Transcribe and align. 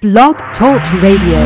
Blog 0.00 0.36
Talk 0.56 1.02
Radio. 1.02 1.40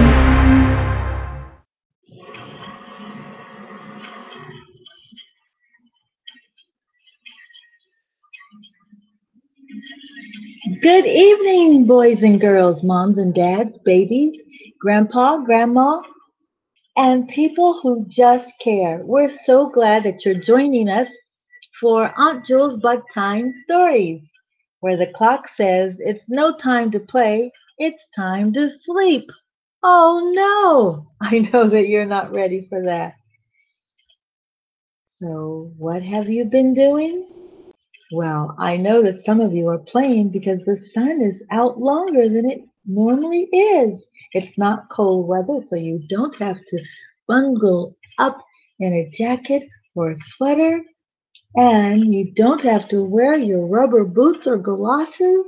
Good 10.82 11.06
evening, 11.06 11.86
boys 11.86 12.18
and 12.20 12.38
girls, 12.38 12.82
moms 12.82 13.16
and 13.16 13.34
dads, 13.34 13.70
babies, 13.86 14.38
grandpa, 14.78 15.38
grandma, 15.38 16.02
and 16.96 17.26
people 17.28 17.80
who 17.82 18.04
just 18.10 18.44
care. 18.62 19.00
We're 19.02 19.34
so 19.46 19.70
glad 19.70 20.02
that 20.02 20.26
you're 20.26 20.34
joining 20.34 20.90
us 20.90 21.08
for 21.80 22.12
Aunt 22.18 22.44
Jewel's 22.44 22.82
Time 23.14 23.54
Stories, 23.64 24.20
where 24.80 24.98
the 24.98 25.10
clock 25.16 25.44
says 25.56 25.94
it's 26.00 26.24
no 26.28 26.54
time 26.58 26.90
to 26.90 27.00
play, 27.00 27.50
it's 27.78 28.02
time 28.16 28.52
to 28.54 28.70
sleep. 28.84 29.28
Oh 29.82 30.32
no! 30.34 31.06
I 31.20 31.38
know 31.38 31.68
that 31.68 31.88
you're 31.88 32.06
not 32.06 32.32
ready 32.32 32.66
for 32.68 32.82
that. 32.84 33.14
So, 35.20 35.72
what 35.78 36.02
have 36.02 36.28
you 36.28 36.44
been 36.44 36.74
doing? 36.74 37.28
Well, 38.12 38.54
I 38.58 38.76
know 38.76 39.02
that 39.02 39.24
some 39.24 39.40
of 39.40 39.54
you 39.54 39.68
are 39.68 39.78
playing 39.78 40.30
because 40.30 40.58
the 40.66 40.78
sun 40.92 41.20
is 41.22 41.42
out 41.50 41.80
longer 41.80 42.28
than 42.28 42.50
it 42.50 42.60
normally 42.86 43.44
is. 43.44 44.02
It's 44.32 44.58
not 44.58 44.88
cold 44.90 45.28
weather, 45.28 45.64
so 45.68 45.76
you 45.76 46.02
don't 46.08 46.34
have 46.36 46.56
to 46.56 46.78
bundle 47.26 47.96
up 48.18 48.38
in 48.80 48.92
a 48.92 49.16
jacket 49.16 49.62
or 49.94 50.10
a 50.10 50.16
sweater, 50.36 50.80
and 51.54 52.12
you 52.12 52.32
don't 52.34 52.60
have 52.62 52.88
to 52.88 53.04
wear 53.04 53.36
your 53.36 53.66
rubber 53.66 54.04
boots 54.04 54.46
or 54.46 54.58
galoshes. 54.58 55.46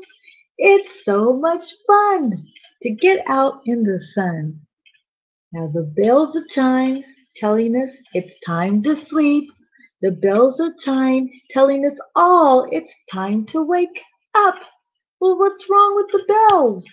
It's 0.58 0.88
so 1.04 1.32
much 1.32 1.62
fun 1.86 2.46
to 2.82 2.90
get 2.90 3.18
out 3.28 3.62
in 3.66 3.82
the 3.82 3.98
sun. 4.14 4.60
Now 5.52 5.68
the 5.72 5.82
bells 5.82 6.36
are 6.36 6.46
chimes 6.54 7.04
telling 7.40 7.74
us 7.74 7.88
it's 8.12 8.32
time 8.46 8.82
to 8.84 8.94
sleep. 9.10 9.50
The 10.00 10.12
bells 10.12 10.60
are 10.60 10.74
chime 10.84 11.28
telling 11.50 11.84
us 11.84 11.98
all 12.14 12.68
it's 12.70 12.90
time 13.12 13.46
to 13.52 13.64
wake 13.64 13.98
up. 14.36 14.54
Well, 15.20 15.38
what's 15.38 15.64
wrong 15.68 15.96
with 15.96 16.12
the 16.12 16.24
bells? 16.28 16.84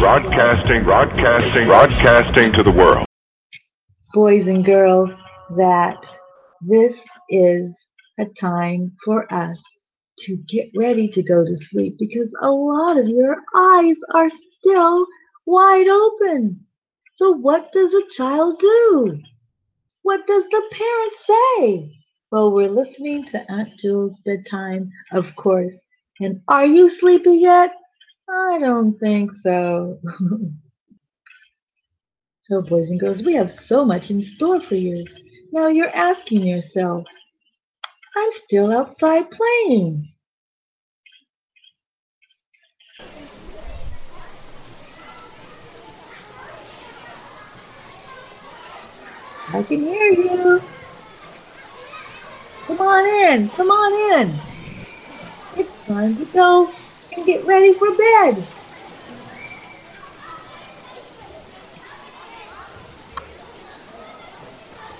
Broadcasting, 0.00 0.84
broadcasting, 0.84 1.68
broadcasting 1.68 2.52
to 2.58 2.64
the 2.64 2.72
world. 2.72 3.06
Boys 4.12 4.46
and 4.46 4.64
girls, 4.64 5.10
that 5.56 5.98
this 6.60 6.94
is 7.28 7.72
a 8.18 8.24
time 8.40 8.92
for 9.04 9.32
us 9.32 9.58
to 10.26 10.36
get 10.48 10.70
ready 10.76 11.08
to 11.08 11.22
go 11.22 11.44
to 11.44 11.56
sleep 11.70 11.96
because 11.98 12.28
a 12.42 12.50
lot 12.50 12.98
of 12.98 13.08
your 13.08 13.36
eyes 13.56 13.96
are 14.14 14.28
still 14.58 15.06
wide 15.46 15.88
open. 15.88 16.64
So, 17.16 17.32
what 17.32 17.70
does 17.72 17.92
a 17.92 18.16
child 18.16 18.58
do? 18.60 19.18
What 20.02 20.26
does 20.26 20.44
the 20.50 20.62
parent 20.72 21.12
say? 21.26 21.92
Well, 22.30 22.50
we're 22.50 22.70
listening 22.70 23.24
to 23.30 23.50
Aunt 23.50 23.70
Jewel's 23.80 24.18
bedtime, 24.24 24.90
of 25.12 25.24
course. 25.36 25.72
And 26.20 26.40
are 26.48 26.66
you 26.66 26.90
sleepy 27.00 27.36
yet? 27.36 27.70
I 28.28 28.58
don't 28.60 28.98
think 28.98 29.30
so. 29.42 29.98
so, 32.42 32.62
boys 32.62 32.88
and 32.88 32.98
girls, 32.98 33.22
we 33.24 33.34
have 33.34 33.50
so 33.66 33.84
much 33.84 34.10
in 34.10 34.28
store 34.36 34.60
for 34.68 34.74
you. 34.74 35.04
Now 35.52 35.68
you're 35.68 35.94
asking 35.94 36.44
yourself, 36.44 37.04
I'm 38.16 38.30
still 38.46 38.70
outside 38.70 39.24
playing. 39.30 40.08
I 49.52 49.62
can 49.62 49.80
hear 49.80 50.12
you. 50.12 50.62
Come 52.66 52.80
on 52.80 53.06
in, 53.06 53.48
come 53.50 53.70
on 53.70 54.20
in. 54.20 54.34
It's 55.56 55.86
time 55.86 56.16
to 56.16 56.24
go 56.26 56.72
and 57.16 57.26
get 57.26 57.44
ready 57.44 57.74
for 57.74 57.94
bed. 57.96 58.46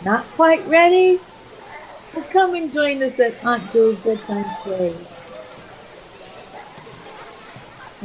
Not 0.04 0.26
quite 0.32 0.66
ready? 0.66 1.20
Well, 2.14 2.25
come 2.30 2.54
and 2.54 2.72
join 2.72 3.02
us 3.02 3.19
at 3.19 3.44
Aunt 3.44 3.72
Joe's 3.72 3.98
Bedtime 3.98 4.44
Story. 4.60 4.94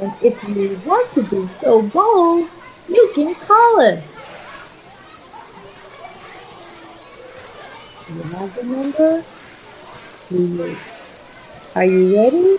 And 0.01 0.11
if 0.23 0.43
you 0.47 0.81
want 0.83 1.13
to 1.13 1.21
be 1.23 1.47
so 1.61 1.83
bold, 1.83 2.49
you 2.87 3.11
can 3.13 3.35
call 3.35 3.81
us. 3.81 4.03
Do 8.07 8.13
you 8.15 8.23
have 8.23 8.55
the 8.55 8.63
number? 8.63 9.23
Are 11.75 11.85
you 11.85 12.15
ready? 12.15 12.57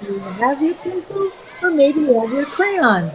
Do 0.00 0.06
you 0.12 0.18
have 0.18 0.62
your 0.62 0.74
pencil? 0.74 1.30
Or 1.62 1.70
maybe 1.70 2.00
you 2.00 2.20
have 2.20 2.30
your 2.30 2.44
crayon. 2.44 3.10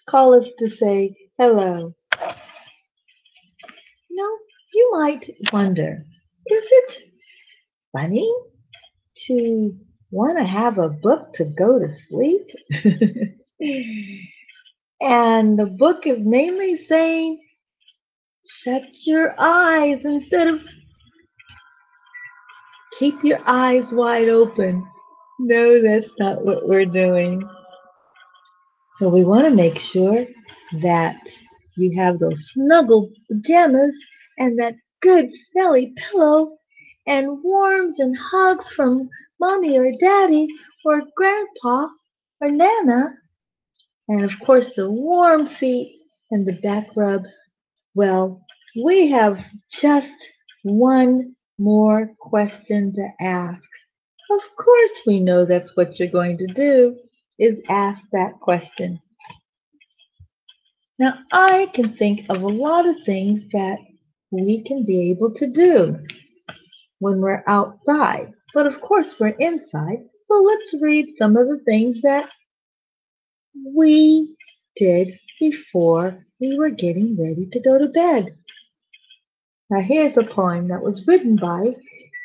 Call 0.09 0.33
us 0.39 0.45
to 0.59 0.69
say 0.79 1.15
hello. 1.37 1.93
Now, 4.11 4.29
you 4.73 4.91
might 4.93 5.25
wonder, 5.51 6.05
is 6.47 6.63
it 6.63 6.93
funny 7.91 8.31
to 9.27 9.75
want 10.11 10.37
to 10.37 10.43
have 10.45 10.77
a 10.77 10.89
book 10.89 11.33
to 11.35 11.45
go 11.45 11.79
to 11.79 11.87
sleep? 12.09 12.47
and 15.01 15.57
the 15.57 15.65
book 15.65 16.05
is 16.05 16.19
mainly 16.19 16.85
saying, 16.87 17.41
shut 18.63 18.83
your 19.05 19.33
eyes 19.39 19.99
instead 20.03 20.47
of 20.47 20.59
keep 23.03 23.21
your 23.21 23.39
eyes 23.45 23.83
wide 23.91 24.29
open. 24.29 24.87
No, 25.37 25.81
that's 25.81 26.09
not 26.19 26.45
what 26.45 26.69
we're 26.69 26.85
doing. 26.85 27.43
So 28.97 29.09
we 29.09 29.25
want 29.25 29.43
to 29.43 29.49
make 29.53 29.77
sure 29.91 30.25
that 30.81 31.15
you 31.75 31.99
have 31.99 32.19
those 32.19 32.37
snuggle 32.53 33.09
pajamas 33.29 33.91
and 34.37 34.57
that 34.59 34.75
good 35.01 35.25
smelly 35.51 35.93
pillow 35.97 36.55
and 37.05 37.43
warmth 37.43 37.97
and 37.99 38.15
hugs 38.31 38.65
from 38.73 39.09
mommy 39.37 39.77
or 39.77 39.91
daddy 39.99 40.47
or 40.85 41.01
grandpa 41.17 41.89
or 42.39 42.51
nana. 42.51 43.15
And 44.07 44.23
of 44.23 44.31
course, 44.45 44.65
the 44.77 44.89
warm 44.89 45.49
feet 45.59 45.99
and 46.31 46.47
the 46.47 46.57
back 46.63 46.87
rubs. 46.95 47.27
Well, 47.95 48.45
we 48.81 49.11
have 49.11 49.35
just 49.81 50.07
one 50.63 51.35
more 51.57 52.09
question 52.19 52.93
to 52.95 53.25
ask. 53.25 53.61
Of 54.31 54.41
course, 54.57 54.91
we 55.05 55.19
know 55.19 55.45
that's 55.45 55.71
what 55.75 55.99
you're 55.99 56.09
going 56.09 56.37
to 56.39 56.47
do, 56.47 56.97
is 57.39 57.57
ask 57.69 58.01
that 58.11 58.39
question. 58.39 58.99
Now, 60.99 61.15
I 61.31 61.67
can 61.73 61.97
think 61.97 62.21
of 62.29 62.41
a 62.41 62.47
lot 62.47 62.87
of 62.87 62.95
things 63.05 63.41
that 63.51 63.77
we 64.31 64.63
can 64.65 64.85
be 64.85 65.11
able 65.11 65.33
to 65.35 65.51
do 65.51 65.97
when 66.99 67.19
we're 67.19 67.43
outside. 67.47 68.31
But 68.53 68.67
of 68.67 68.79
course, 68.81 69.07
we're 69.19 69.35
inside. 69.39 69.99
So 70.27 70.35
let's 70.35 70.81
read 70.81 71.07
some 71.19 71.35
of 71.35 71.47
the 71.47 71.59
things 71.65 71.97
that 72.03 72.25
we 73.75 74.35
did 74.77 75.19
before 75.39 76.25
we 76.39 76.57
were 76.57 76.69
getting 76.69 77.17
ready 77.19 77.47
to 77.51 77.59
go 77.59 77.77
to 77.77 77.87
bed. 77.87 78.27
Now, 79.73 79.81
here's 79.81 80.15
a 80.17 80.35
poem 80.35 80.67
that 80.67 80.83
was 80.83 81.01
written 81.07 81.35
by 81.35 81.71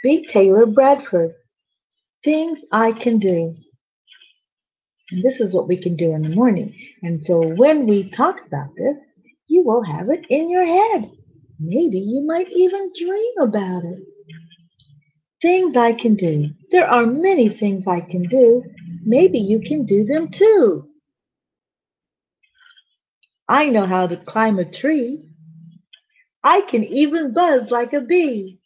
B. 0.03 0.29
Taylor 0.35 0.67
Bradford 0.67 1.33
Things 2.23 2.59
I 2.73 2.93
Can 3.03 3.19
Do. 3.19 3.57
And 5.11 5.25
this 5.25 5.41
is 5.41 5.55
what 5.55 5.67
we 5.67 5.83
can 5.83 5.97
do 5.97 6.13
in 6.13 6.21
the 6.21 6.29
morning. 6.29 6.75
And 7.03 7.25
so 7.27 7.55
when 7.55 7.87
we 7.87 8.13
talk 8.15 8.37
about 8.47 8.69
this, 8.77 8.97
you 9.47 9.63
will 9.65 9.83
have 9.83 10.11
it 10.11 10.27
in 10.29 10.51
your 10.51 10.67
head. 10.67 11.11
Maybe 11.59 11.99
you 11.99 12.21
might 12.27 12.49
even 12.55 12.93
dream 13.01 13.33
about 13.41 13.83
it. 13.83 14.01
Things 15.41 15.75
I 15.75 15.95
can 15.95 16.17
do. 16.17 16.51
There 16.71 16.87
are 16.87 17.07
many 17.07 17.57
things 17.59 17.85
I 17.89 18.01
can 18.01 18.25
do. 18.29 18.63
Maybe 19.07 19.39
you 19.39 19.61
can 19.67 19.87
do 19.87 20.05
them 20.05 20.29
too. 20.39 20.87
I 23.49 23.71
know 23.71 23.87
how 23.87 24.07
to 24.07 24.19
climb 24.29 24.59
a 24.59 24.71
tree. 24.71 25.28
I 26.49 26.63
can 26.71 26.83
even 26.83 27.35
buzz 27.35 27.71
like 27.71 27.93
a 27.93 28.01
bee. 28.01 28.59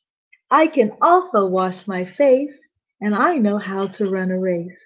I 0.53 0.69
can 0.69 0.93
also 1.03 1.47
wash 1.47 1.85
my 1.89 2.05
face, 2.17 2.55
and 3.01 3.13
I 3.13 3.39
know 3.39 3.59
how 3.59 3.89
to 3.89 4.09
run 4.09 4.31
a 4.31 4.39
race. 4.39 4.79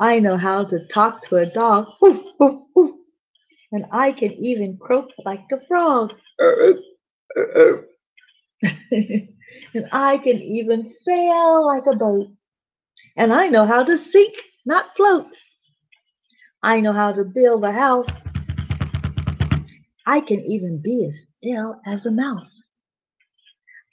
I 0.00 0.18
know 0.18 0.36
how 0.36 0.64
to 0.64 0.84
talk 0.92 1.28
to 1.28 1.36
a 1.36 1.46
dog, 1.46 1.86
woof, 2.02 2.20
woof, 2.40 2.62
woof. 2.74 2.96
and 3.70 3.84
I 3.92 4.10
can 4.10 4.32
even 4.32 4.78
croak 4.78 5.10
like 5.24 5.44
a 5.52 5.64
frog. 5.68 6.10
and 9.70 9.86
I 9.92 10.18
can 10.18 10.42
even 10.42 10.92
sail 11.06 11.64
like 11.64 11.84
a 11.86 11.94
boat. 11.94 12.32
And 13.16 13.32
I 13.32 13.46
know 13.46 13.64
how 13.64 13.84
to 13.84 13.96
sink, 14.10 14.34
not 14.66 14.86
float. 14.96 15.28
I 16.64 16.80
know 16.80 16.94
how 16.94 17.12
to 17.12 17.22
build 17.22 17.62
a 17.62 17.70
house. 17.70 18.10
I 20.04 20.18
can 20.18 20.40
even 20.40 20.82
be 20.82 21.06
as 21.06 21.14
as 21.86 22.06
a 22.06 22.10
mouse. 22.10 22.50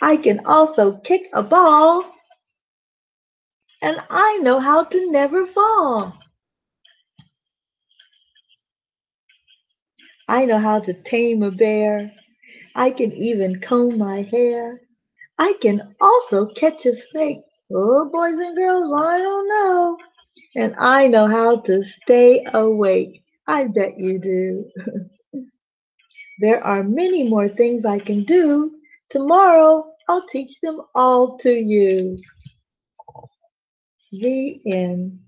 I 0.01 0.17
can 0.17 0.45
also 0.45 0.99
kick 1.05 1.21
a 1.33 1.43
ball. 1.43 2.05
And 3.81 3.97
I 4.09 4.37
know 4.41 4.59
how 4.59 4.83
to 4.85 5.11
never 5.11 5.45
fall. 5.47 6.13
I 10.27 10.45
know 10.45 10.59
how 10.59 10.79
to 10.79 10.93
tame 11.09 11.43
a 11.43 11.51
bear. 11.51 12.11
I 12.75 12.91
can 12.91 13.11
even 13.13 13.59
comb 13.67 13.97
my 13.97 14.21
hair. 14.23 14.79
I 15.37 15.53
can 15.61 15.95
also 15.99 16.47
catch 16.59 16.85
a 16.85 16.93
snake. 17.11 17.41
Oh, 17.73 18.09
boys 18.11 18.35
and 18.37 18.55
girls, 18.55 18.93
I 18.95 19.17
don't 19.17 19.49
know. 19.49 19.97
And 20.55 20.75
I 20.79 21.07
know 21.07 21.27
how 21.27 21.61
to 21.61 21.83
stay 22.03 22.45
awake. 22.53 23.23
I 23.47 23.65
bet 23.65 23.97
you 23.97 24.19
do. 24.19 24.65
there 26.41 26.63
are 26.63 26.83
many 26.83 27.23
more 27.29 27.47
things 27.47 27.85
I 27.85 27.99
can 27.99 28.23
do. 28.25 28.71
Tomorrow, 29.11 29.85
I'll 30.09 30.25
teach 30.31 30.51
them 30.63 30.81
all 30.95 31.37
to 31.43 31.49
you. 31.49 32.17
The 34.11 34.59
end. 34.65 35.19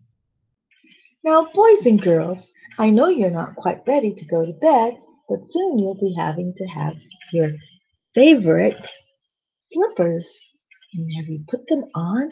Now, 1.23 1.47
boys 1.53 1.85
and 1.85 2.01
girls, 2.01 2.39
I 2.79 2.89
know 2.89 3.07
you're 3.07 3.29
not 3.29 3.55
quite 3.55 3.81
ready 3.87 4.13
to 4.13 4.25
go 4.25 4.45
to 4.45 4.53
bed, 4.53 4.97
but 5.29 5.39
soon 5.51 5.79
you'll 5.79 5.99
be 6.01 6.15
having 6.17 6.53
to 6.57 6.65
have 6.65 6.95
your 7.31 7.51
favorite 8.15 8.83
slippers. 9.71 10.25
And 10.95 11.07
have 11.17 11.29
you 11.29 11.45
put 11.47 11.61
them 11.67 11.85
on? 11.95 12.29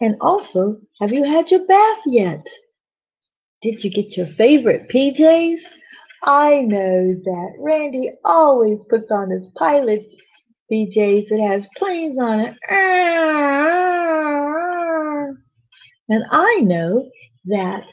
And 0.00 0.16
also, 0.20 0.78
have 1.00 1.12
you 1.12 1.24
had 1.24 1.50
your 1.50 1.66
bath 1.66 1.98
yet? 2.06 2.44
Did 3.62 3.82
you 3.82 3.90
get 3.90 4.16
your 4.16 4.28
favorite 4.38 4.88
PJs? 4.88 5.58
I 6.26 6.62
know 6.62 7.14
that 7.22 7.52
Randy 7.58 8.10
always 8.24 8.78
puts 8.88 9.10
on 9.10 9.30
his 9.30 9.46
pilot 9.56 10.06
PJs 10.72 11.28
that 11.28 11.40
has 11.40 11.66
planes 11.76 12.18
on 12.18 12.40
it. 12.40 12.54
Ah. 12.70 13.84
And 16.08 16.24
I 16.30 16.60
know 16.62 17.10
that 17.46 17.84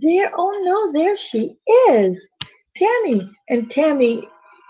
there, 0.00 0.30
oh 0.36 0.52
no, 0.62 0.92
there 0.92 1.16
she 1.30 1.56
is, 1.90 2.16
Tammy. 2.76 3.28
And 3.48 3.68
Tammy 3.72 4.22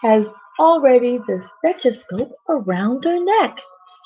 has 0.03 0.25
already 0.59 1.19
the 1.19 1.43
stethoscope 1.59 2.33
around 2.49 3.05
her 3.05 3.23
neck. 3.23 3.57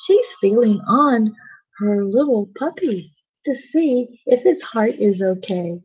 She's 0.07 0.27
feeling 0.41 0.81
on 0.89 1.33
her 1.79 2.05
little 2.05 2.49
puppy 2.59 3.13
to 3.47 3.55
see 3.73 4.21
if 4.27 4.43
his 4.43 4.61
heart 4.63 4.95
is 4.99 5.23
okay. 5.23 5.81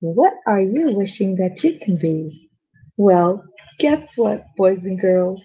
What 0.00 0.32
are 0.46 0.60
you 0.60 0.92
wishing 0.92 1.36
that 1.36 1.62
you 1.62 1.78
can 1.78 1.96
be? 1.96 2.50
Well, 2.96 3.44
guess 3.78 4.08
what, 4.16 4.44
boys 4.56 4.80
and 4.82 5.00
girls? 5.00 5.42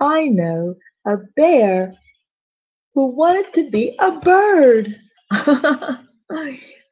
I 0.00 0.26
know 0.26 0.74
a 1.06 1.16
bear 1.36 1.94
who 2.94 3.06
wanted 3.06 3.52
to 3.54 3.70
be 3.70 3.96
a 4.00 4.18
bird. 4.20 4.88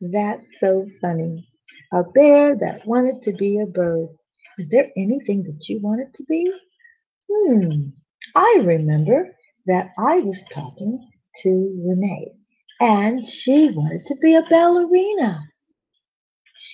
That's 0.00 0.44
so 0.60 0.86
funny. 1.00 1.48
A 1.92 2.02
bear 2.14 2.56
that 2.56 2.86
wanted 2.86 3.22
to 3.24 3.32
be 3.32 3.60
a 3.60 3.66
bird. 3.66 4.08
Is 4.58 4.68
there 4.70 4.90
anything 4.96 5.42
that 5.44 5.68
you 5.68 5.80
wanted 5.82 6.14
to 6.14 6.24
be? 6.24 6.52
Hmm, 7.30 7.88
I 8.36 8.60
remember 8.64 9.34
that 9.66 9.90
I 9.98 10.20
was 10.20 10.38
talking 10.52 11.10
to 11.42 11.84
Renee 11.84 12.32
and 12.80 13.26
she 13.26 13.70
wanted 13.74 14.06
to 14.06 14.14
be 14.16 14.34
a 14.34 14.42
ballerina. 14.48 15.40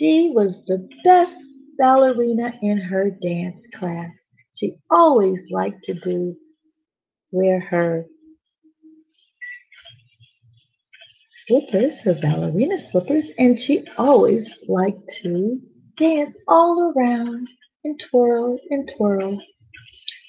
She 0.01 0.33
was 0.35 0.55
the 0.67 0.89
best 1.05 1.35
ballerina 1.77 2.55
in 2.63 2.79
her 2.79 3.11
dance 3.11 3.63
class. 3.79 4.11
She 4.55 4.77
always 4.91 5.39
liked 5.51 5.85
to 5.85 5.93
do 5.93 6.35
wear 7.33 7.61
her 7.61 8.07
slippers, 11.47 11.99
her 12.05 12.15
ballerina 12.15 12.77
slippers, 12.91 13.27
and 13.37 13.59
she 13.59 13.85
always 13.99 14.49
liked 14.69 15.03
to 15.23 15.61
dance 15.99 16.35
all 16.49 16.95
around 16.97 17.47
and 17.85 18.03
twirl 18.11 18.59
and 18.71 18.91
twirl. 18.97 19.39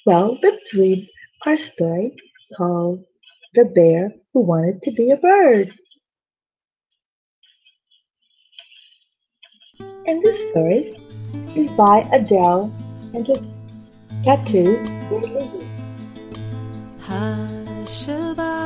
Well, 0.05 0.37
let's 0.43 0.73
read 0.73 1.07
our 1.45 1.55
story 1.73 2.13
called 2.57 3.05
The 3.53 3.63
Bear 3.73 4.11
Who 4.33 4.41
Wanted 4.41 4.81
to 4.83 4.91
Be 4.91 5.11
a 5.11 5.15
Bird. 5.15 5.71
And 10.07 10.21
this 10.23 10.37
story 10.51 10.97
is 11.55 11.71
by 11.71 12.07
Adele 12.11 12.71
and 13.13 13.25
the 13.25 13.43
Tattoo 14.23 14.77
Hush-a-bye, 17.81 18.57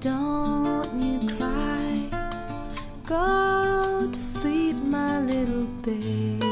don't 0.00 1.00
you 1.00 1.36
cry. 1.36 2.10
Go 3.06 4.08
to 4.10 4.22
sleep, 4.22 4.76
my 4.76 5.20
little 5.20 5.64
baby. 5.82 6.47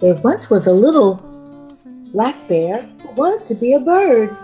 There 0.00 0.14
once 0.14 0.50
was 0.50 0.66
a 0.66 0.72
little 0.72 1.14
black 2.12 2.48
bear 2.48 2.82
who 2.82 3.08
wanted 3.20 3.48
to 3.48 3.54
be 3.54 3.74
a 3.74 3.80
bird. 3.80 4.36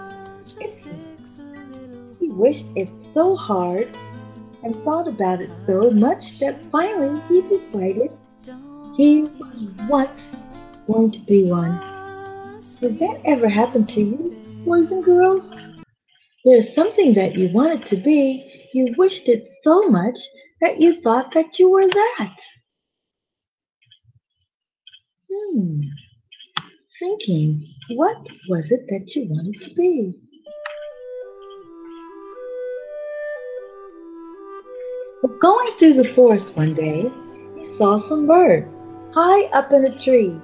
He 2.19 2.29
wished 2.29 2.67
it 2.77 2.89
so 3.13 3.37
hard 3.37 3.89
and 4.63 4.77
thought 4.85 5.09
about 5.09 5.41
it 5.41 5.51
so 5.67 5.91
much 5.91 6.39
that 6.39 6.61
finally 6.71 7.21
he 7.29 7.43
decided 7.43 8.11
he 8.97 9.23
was 9.39 9.89
once 9.89 10.21
going 10.87 11.13
to 11.13 11.21
be 11.21 11.51
one. 11.51 11.79
Did 12.81 12.99
that 13.01 13.21
ever 13.25 13.49
happen 13.49 13.87
to 13.87 14.01
you, 14.01 14.63
boys 14.65 14.91
and 14.91 15.05
girls? 15.05 15.43
There's 16.45 16.75
something 16.75 17.15
that 17.15 17.35
you 17.37 17.51
wanted 17.53 17.89
to 17.91 17.97
be, 17.97 18.69
you 18.73 18.95
wished 18.97 19.27
it 19.27 19.49
so 19.65 19.89
much 19.89 20.17
that 20.61 20.79
you 20.79 21.01
thought 21.03 21.33
that 21.35 21.59
you 21.59 21.71
were 21.71 21.87
that. 21.87 22.37
Hmm. 25.33 25.81
Thinking, 26.99 27.67
what 27.91 28.17
was 28.49 28.65
it 28.71 28.87
that 28.89 29.15
you 29.15 29.29
wanted 29.31 29.55
to 29.69 29.75
be? 29.75 30.15
Going 35.41 35.71
through 35.79 35.95
the 35.95 36.13
forest 36.15 36.45
one 36.55 36.75
day, 36.75 37.05
he 37.57 37.79
saw 37.79 38.07
some 38.09 38.27
birds 38.27 38.69
high 39.15 39.45
up 39.57 39.73
in 39.73 39.87
a 39.87 40.05
tree. 40.05 40.39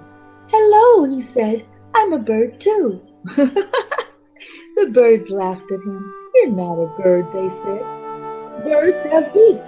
Hello, 0.48 1.04
he 1.04 1.26
said. 1.34 1.66
I'm 1.94 2.12
a 2.14 2.18
bird 2.18 2.60
too. 2.60 3.00
the 3.36 4.90
birds 4.92 5.28
laughed 5.28 5.70
at 5.70 5.80
him. 5.80 6.14
You're 6.34 6.52
not 6.52 6.82
a 6.82 7.02
bird, 7.02 7.26
they 7.32 7.48
said. 7.64 7.82
Birds 8.64 9.12
have 9.12 9.32
beaks. 9.34 9.60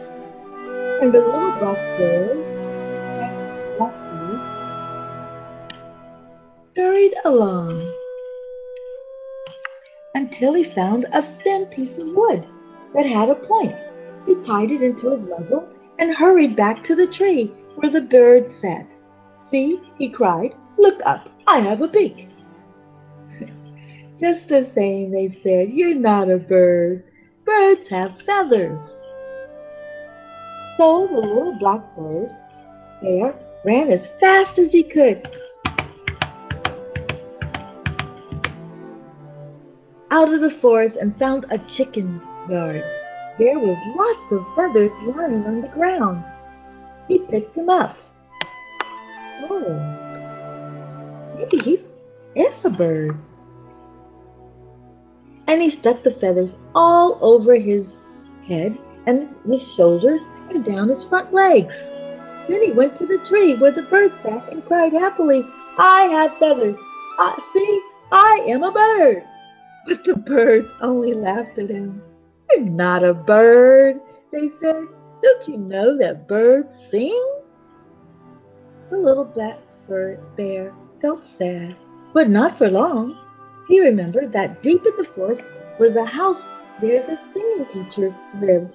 And 1.03 1.13
the 1.13 1.21
little 1.21 1.59
black 1.59 1.99
bird 1.99 2.48
hurried 6.99 7.15
along 7.25 7.93
until 10.15 10.55
he 10.55 10.75
found 10.75 11.07
a 11.13 11.23
thin 11.45 11.65
piece 11.67 11.97
of 11.97 12.09
wood 12.09 12.45
that 12.93 13.07
had 13.07 13.29
a 13.31 13.37
point. 13.47 13.73
He 14.27 14.35
tied 14.45 14.73
it 14.73 14.83
into 14.83 15.11
his 15.11 15.29
muzzle 15.29 15.69
and 16.01 16.13
hurried 16.13 16.57
back 16.57 16.85
to 16.87 16.97
the 16.97 17.07
tree 17.17 17.53
where 17.77 17.93
the 17.93 18.01
bird 18.01 18.53
sat. 18.61 18.85
See, 19.53 19.81
he 19.97 20.11
cried, 20.11 20.57
look 20.77 20.99
up, 21.07 21.29
I 21.47 21.61
have 21.61 21.83
a 21.83 21.89
beak. 21.89 22.29
Just 24.21 24.49
the 24.49 24.69
same, 24.75 25.13
they 25.13 25.39
said, 25.45 25.71
you're 25.71 25.95
not 25.95 26.29
a 26.29 26.39
bird. 26.39 27.05
Birds 27.47 27.89
have 27.91 28.11
feathers. 28.27 28.81
So 30.77 31.07
the 31.09 31.21
little 31.21 31.57
black 31.61 31.97
bird 31.97 32.29
there 33.03 33.35
ran 33.65 33.93
as 33.93 34.05
fast 34.21 34.59
as 34.59 34.73
he 34.73 34.83
could 34.83 35.29
out 40.11 40.33
of 40.33 40.41
the 40.41 40.57
forest 40.61 40.97
and 41.01 41.19
found 41.19 41.47
a 41.51 41.59
chicken 41.77 42.21
yard. 42.49 42.83
There 43.39 43.59
was 43.59 43.77
lots 43.97 44.33
of 44.33 44.57
feathers 44.57 44.91
lying 45.07 45.45
on 45.45 45.61
the 45.61 45.69
ground. 45.69 46.25
He 47.07 47.21
picked 47.31 47.55
them 47.55 47.69
up. 47.69 47.97
Oh, 49.51 49.77
maybe 51.37 51.59
he 51.63 52.41
is 52.41 52.65
a 52.65 52.71
bird. 52.71 53.17
And 55.47 55.63
he 55.63 55.79
stuck 55.81 56.03
the 56.03 56.17
feathers 56.21 56.51
all 56.75 57.19
over 57.23 57.55
his 57.55 57.87
head 58.47 58.77
and 59.07 59.35
his 59.51 59.63
shoulders 59.77 60.21
and 60.51 60.65
down 60.65 60.89
his 60.89 61.05
front 61.09 61.33
legs. 61.33 61.73
Then 62.49 62.63
he 62.63 62.73
went 62.73 62.99
to 62.99 63.07
the 63.07 63.25
tree 63.29 63.57
where 63.57 63.73
the 63.73 63.83
bird 63.83 64.13
sat 64.23 64.51
and 64.51 64.65
cried 64.67 64.93
happily, 64.93 65.43
I 65.79 66.09
have 66.11 66.37
feathers. 66.39 66.77
Uh, 67.19 67.35
see, 67.53 67.83
I 68.11 68.47
am 68.49 68.65
a 68.65 68.73
bird. 68.73 69.23
But 69.89 70.05
the 70.05 70.17
birds 70.17 70.69
only 70.83 71.15
laughed 71.15 71.59
at 71.59 71.71
him. 71.71 72.03
You're 72.51 72.67
not 72.67 73.03
a 73.03 73.15
bird, 73.15 73.97
they 74.31 74.51
said. 74.61 74.85
Don't 75.23 75.49
you 75.49 75.57
know 75.57 75.97
that 75.97 76.29
birds 76.29 76.69
sing? 76.91 77.41
The 78.91 78.99
little 78.99 79.25
black 79.25 79.59
bird 79.89 80.21
bear 80.37 80.75
felt 81.01 81.23
sad, 81.39 81.75
but 82.13 82.29
not 82.29 82.59
for 82.59 82.71
long. 82.71 83.19
He 83.67 83.81
remembered 83.81 84.31
that 84.35 84.63
deep 84.63 84.85
in 84.85 84.93
the 84.99 85.09
forest 85.15 85.41
was 85.81 85.97
a 85.97 86.05
house 86.05 86.43
where 86.81 87.03
the 87.07 87.19
singing 87.33 87.67
teacher 87.73 88.15
lived. 88.43 88.75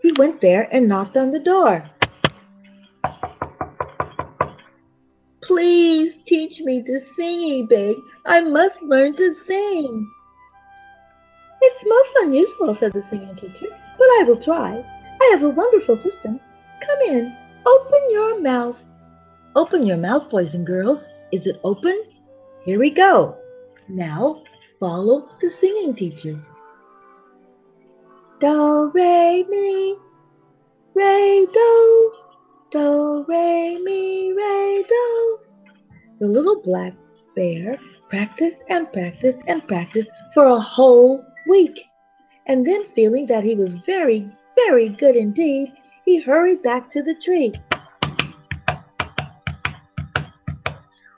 He 0.00 0.12
went 0.18 0.40
there 0.40 0.66
and 0.72 0.88
knocked 0.88 1.18
on 1.18 1.30
the 1.30 1.38
door. 1.38 1.90
Please 5.46 6.14
teach 6.26 6.60
me 6.60 6.82
to 6.82 7.00
sing, 7.16 7.66
begged. 7.68 8.00
I 8.26 8.40
must 8.40 8.80
learn 8.82 9.16
to 9.16 9.34
sing. 9.46 10.10
It's 11.60 11.84
most 11.86 12.08
unusual, 12.24 12.76
said 12.80 12.92
the 12.92 13.02
singing 13.10 13.34
teacher, 13.36 13.68
but 13.98 14.04
I 14.04 14.24
will 14.26 14.42
try. 14.42 14.84
I 15.20 15.30
have 15.32 15.42
a 15.42 15.48
wonderful 15.48 15.96
system. 15.96 16.40
Come 16.86 16.98
in. 17.08 17.34
Open 17.66 18.10
your 18.10 18.40
mouth. 18.40 18.76
Open 19.56 19.86
your 19.86 19.96
mouth, 19.96 20.30
boys 20.30 20.50
and 20.52 20.66
girls. 20.66 20.98
Is 21.32 21.46
it 21.46 21.60
open? 21.64 22.02
Here 22.64 22.78
we 22.78 22.90
go. 22.90 23.36
Now 23.88 24.42
follow 24.80 25.28
the 25.40 25.50
singing 25.60 25.94
teacher. 25.94 26.38
Do, 28.40 28.90
re, 28.92 29.44
mi, 29.48 29.96
re, 30.94 31.48
do. 31.52 32.23
Do, 32.74 33.24
re, 33.28 33.78
mi, 33.78 34.32
re, 34.32 34.84
do. 34.88 35.38
The 36.18 36.26
little 36.26 36.60
black 36.60 36.92
bear 37.36 37.78
practiced 38.10 38.56
and 38.68 38.92
practiced 38.92 39.38
and 39.46 39.64
practiced 39.68 40.10
for 40.34 40.46
a 40.46 40.60
whole 40.60 41.24
week. 41.48 41.78
And 42.48 42.66
then, 42.66 42.86
feeling 42.92 43.26
that 43.28 43.44
he 43.44 43.54
was 43.54 43.70
very, 43.86 44.28
very 44.56 44.88
good 44.88 45.14
indeed, 45.14 45.72
he 46.04 46.20
hurried 46.20 46.64
back 46.64 46.92
to 46.94 47.02
the 47.04 47.14
tree 47.24 47.54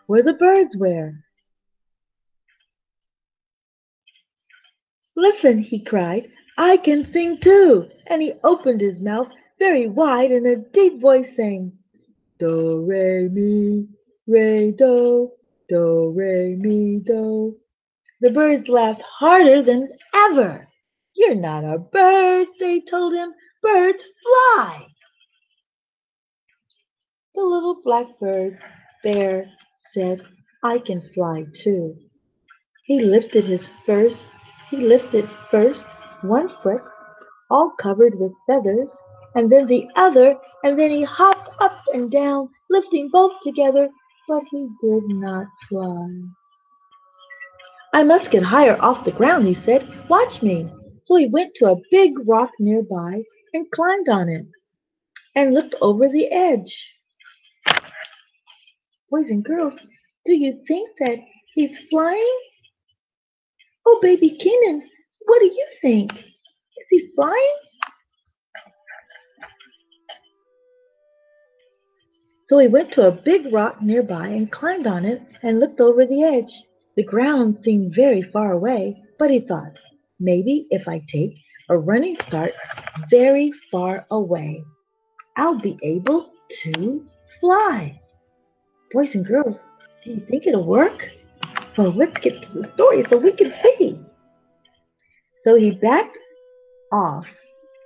where 0.08 0.22
the 0.22 0.34
birds 0.34 0.76
were. 0.76 1.14
Listen, 5.16 5.62
he 5.62 5.82
cried, 5.82 6.28
I 6.58 6.76
can 6.76 7.10
sing 7.14 7.38
too. 7.42 7.86
And 8.08 8.20
he 8.20 8.34
opened 8.44 8.82
his 8.82 9.00
mouth 9.00 9.28
very 9.58 9.88
wide 9.88 10.30
and 10.30 10.46
a 10.46 10.56
deep 10.56 11.00
voice 11.00 11.28
sang, 11.36 11.72
Do, 12.38 12.84
re, 12.86 13.28
mi, 13.28 13.86
re, 14.26 14.72
do, 14.72 15.30
do, 15.68 16.12
re, 16.14 16.56
mi, 16.56 17.00
do. 17.04 17.56
The 18.20 18.30
birds 18.30 18.68
laughed 18.68 19.02
harder 19.18 19.62
than 19.62 19.88
ever. 20.14 20.68
You're 21.14 21.34
not 21.34 21.64
a 21.64 21.78
bird, 21.78 22.48
they 22.60 22.82
told 22.90 23.14
him. 23.14 23.32
Birds 23.62 24.02
fly. 24.22 24.86
The 27.34 27.42
little 27.42 27.80
blackbird 27.82 28.58
bear 29.02 29.50
said, 29.92 30.22
I 30.62 30.78
can 30.78 31.10
fly 31.14 31.44
too. 31.62 31.96
He 32.84 33.00
lifted 33.00 33.44
his 33.44 33.66
first, 33.84 34.16
he 34.70 34.78
lifted 34.78 35.28
first 35.50 35.84
one 36.22 36.48
foot, 36.62 36.82
all 37.50 37.72
covered 37.80 38.18
with 38.18 38.32
feathers, 38.46 38.90
and 39.36 39.52
then 39.52 39.66
the 39.66 39.86
other, 39.96 40.34
and 40.64 40.78
then 40.78 40.90
he 40.90 41.04
hopped 41.04 41.50
up 41.60 41.78
and 41.92 42.10
down, 42.10 42.48
lifting 42.70 43.10
both 43.12 43.32
together, 43.44 43.88
but 44.26 44.42
he 44.50 44.66
did 44.82 45.04
not 45.08 45.46
fly. 45.68 46.08
I 47.92 48.02
must 48.02 48.30
get 48.30 48.42
higher 48.42 48.80
off 48.80 49.04
the 49.04 49.12
ground, 49.12 49.46
he 49.46 49.56
said. 49.64 49.88
Watch 50.08 50.42
me. 50.42 50.68
So 51.04 51.16
he 51.16 51.28
went 51.28 51.52
to 51.56 51.66
a 51.66 51.80
big 51.90 52.12
rock 52.26 52.50
nearby 52.58 53.22
and 53.52 53.70
climbed 53.70 54.08
on 54.08 54.28
it 54.28 54.46
and 55.34 55.54
looked 55.54 55.74
over 55.80 56.08
the 56.08 56.26
edge. 56.32 56.74
Boys 59.10 59.26
and 59.28 59.44
girls, 59.44 59.74
do 60.24 60.32
you 60.32 60.60
think 60.66 60.90
that 60.98 61.18
he's 61.54 61.76
flying? 61.90 62.38
Oh, 63.86 63.98
baby 64.02 64.36
Kenan, 64.42 64.82
what 65.26 65.40
do 65.40 65.46
you 65.46 65.66
think? 65.82 66.12
Is 66.12 66.86
he 66.90 67.10
flying? 67.14 67.56
So 72.48 72.58
he 72.58 72.68
went 72.68 72.92
to 72.92 73.02
a 73.02 73.10
big 73.10 73.52
rock 73.52 73.82
nearby 73.82 74.28
and 74.28 74.50
climbed 74.50 74.86
on 74.86 75.04
it 75.04 75.20
and 75.42 75.58
looked 75.58 75.80
over 75.80 76.06
the 76.06 76.22
edge. 76.22 76.52
The 76.96 77.02
ground 77.02 77.58
seemed 77.64 77.94
very 77.94 78.22
far 78.32 78.52
away, 78.52 79.02
but 79.18 79.30
he 79.30 79.40
thought, 79.40 79.72
maybe 80.20 80.66
if 80.70 80.86
I 80.86 81.02
take 81.12 81.34
a 81.68 81.76
running 81.76 82.16
start 82.28 82.52
very 83.10 83.52
far 83.72 84.06
away, 84.10 84.62
I'll 85.36 85.60
be 85.60 85.76
able 85.82 86.30
to 86.64 87.04
fly. 87.40 88.00
Boys 88.92 89.08
and 89.14 89.26
girls, 89.26 89.56
do 90.04 90.12
you 90.12 90.22
think 90.30 90.46
it'll 90.46 90.64
work? 90.64 91.02
Well, 91.76 91.92
let's 91.94 92.16
get 92.22 92.40
to 92.40 92.48
the 92.54 92.70
story 92.74 93.04
so 93.10 93.18
we 93.18 93.32
can 93.32 93.52
see. 93.62 93.98
So 95.44 95.56
he 95.56 95.72
backed 95.72 96.16
off, 96.92 97.26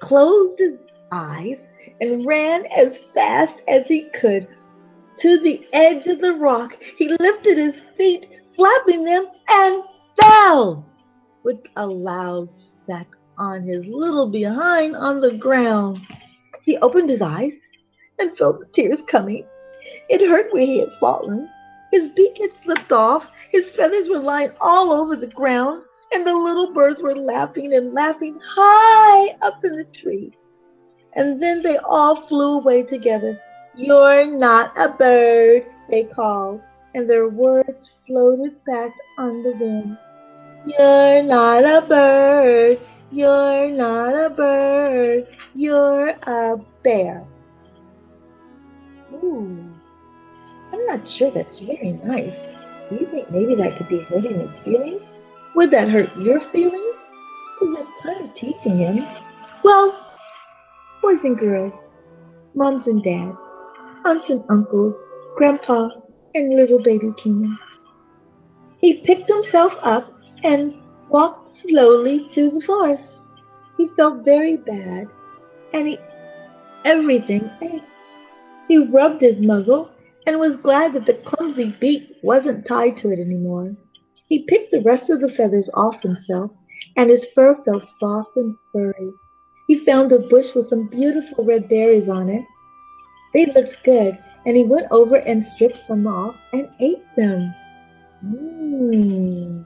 closed 0.03 0.61
his 0.61 0.75
eyes, 1.11 1.57
and 2.01 2.27
ran 2.27 2.65
as 2.67 2.93
fast 3.15 3.53
as 3.69 3.83
he 3.87 4.09
could 4.21 4.47
to 5.23 5.41
the 5.41 5.61
edge 5.73 6.07
of 6.07 6.21
the 6.21 6.35
rock. 6.35 6.73
He 6.97 7.09
lifted 7.21 7.59
his 7.59 7.75
feet, 7.97 8.29
flapping 8.57 9.05
them, 9.05 9.27
and 9.49 9.83
fell 10.21 10.85
with 11.43 11.59
a 11.77 11.87
loud 11.87 12.49
sack 12.87 13.09
on 13.39 13.63
his 13.63 13.85
little 13.87 14.31
behind 14.31 14.97
on 14.97 15.21
the 15.21 15.37
ground. 15.39 15.99
He 16.65 16.77
opened 16.79 17.11
his 17.11 17.23
eyes 17.23 17.53
and 18.19 18.37
felt 18.37 18.61
the 18.61 18.67
tears 18.75 19.01
coming. 19.11 19.45
It 20.09 20.29
hurt 20.29 20.53
where 20.53 20.65
he 20.65 20.81
had 20.81 20.91
fallen. 21.01 21.49
His 21.93 22.09
beak 22.15 22.39
had 22.41 22.51
slipped 22.65 22.93
off, 22.93 23.25
his 23.51 23.65
feathers 23.77 24.09
were 24.09 24.21
lying 24.21 24.53
all 24.61 24.93
over 24.93 25.17
the 25.17 25.27
ground, 25.27 25.83
and 26.13 26.27
the 26.27 26.33
little 26.33 26.73
birds 26.73 27.03
were 27.03 27.17
laughing 27.17 27.73
and 27.75 27.93
laughing 27.93 28.39
high 28.55 29.37
up 29.43 29.65
in 29.65 29.77
the 29.77 29.87
tree. 30.01 30.33
And 31.15 31.43
then 31.43 31.63
they 31.63 31.77
all 31.79 32.27
flew 32.29 32.59
away 32.59 32.85
together. 32.85 33.39
You're 33.77 34.27
not 34.27 34.73
a 34.79 34.89
bird, 34.89 35.65
they 35.91 36.05
called, 36.05 36.61
and 36.95 37.09
their 37.09 37.29
words 37.29 37.91
floated 38.07 38.65
back 38.65 38.93
on 39.19 39.43
the 39.43 39.53
wind. 39.59 39.99
You're 40.67 41.23
not 41.23 41.65
a 41.65 41.87
bird, 41.87 42.79
you're 43.11 43.71
not 43.71 44.27
a 44.27 44.31
bird, 44.31 45.27
you're 45.55 46.11
a 46.11 46.57
bear. 46.85 47.25
Ooh, 49.15 49.73
I'm 50.73 50.87
not 50.87 51.09
sure 51.17 51.33
that's 51.33 51.59
very 51.59 51.93
nice. 52.05 52.37
Do 52.91 52.97
you 52.97 53.07
think 53.11 53.31
maybe 53.31 53.55
that 53.57 53.79
could 53.79 53.89
be 53.89 54.01
hurting 54.03 54.41
his 54.41 54.65
feelings? 54.65 55.01
Would 55.55 55.71
that 55.71 55.89
hurt 55.89 56.09
your 56.19 56.41
feelings? 56.51 56.97
Is 57.63 57.69
that 57.77 57.87
kind 58.03 58.29
of 58.29 58.35
teasing 58.35 58.79
him? 58.79 59.07
Well, 59.65 60.10
boys 61.03 61.19
and 61.25 61.39
girls, 61.39 61.73
moms 62.55 62.87
and 62.87 63.03
dads, 63.03 63.37
aunts 64.05 64.29
and 64.29 64.45
uncles, 64.51 64.95
grandpa 65.37 65.89
and 66.35 66.55
little 66.55 66.83
baby 66.83 67.13
Kenan. 67.23 67.59
He 68.81 69.03
picked 69.05 69.31
himself 69.31 69.73
up 69.83 70.13
and 70.43 70.75
walked 71.09 71.51
slowly 71.63 72.31
to 72.35 72.51
the 72.51 72.63
forest. 72.67 73.03
He 73.77 73.89
felt 73.97 74.25
very 74.25 74.57
bad, 74.59 75.07
and 75.73 75.89
he 75.89 75.99
everything 76.85 77.51
ached. 77.63 77.85
He 78.69 78.79
rubbed 78.79 79.23
his 79.23 79.39
muzzle 79.39 79.91
and 80.27 80.39
was 80.39 80.57
glad 80.63 80.93
that 80.95 81.07
the 81.07 81.21
clumsy 81.27 81.75
beak 81.81 82.17
wasn't 82.23 82.67
tied 82.69 82.99
to 82.99 83.11
it 83.11 83.19
anymore. 83.19 83.75
He 84.29 84.45
picked 84.47 84.71
the 84.71 84.83
rest 84.83 85.11
of 85.11 85.21
the 85.21 85.33
feathers 85.37 85.69
off 85.75 86.03
himself, 86.03 86.51
and 86.97 87.11
his 87.11 87.25
fur 87.35 87.57
felt 87.65 87.85
soft 87.99 88.37
and 88.37 88.55
furry. 88.73 89.13
He 89.71 89.85
found 89.85 90.11
a 90.11 90.19
bush 90.19 90.47
with 90.57 90.69
some 90.69 90.89
beautiful 90.89 91.45
red 91.45 91.69
berries 91.69 92.09
on 92.09 92.29
it. 92.29 92.45
They 93.33 93.47
looked 93.47 93.77
good, 93.85 94.19
and 94.45 94.57
he 94.57 94.65
went 94.65 94.89
over 94.91 95.15
and 95.15 95.47
stripped 95.55 95.79
some 95.87 96.09
off 96.09 96.35
and 96.53 96.69
ate 96.81 97.05
them. 97.17 97.55
Mmm. 98.27 99.65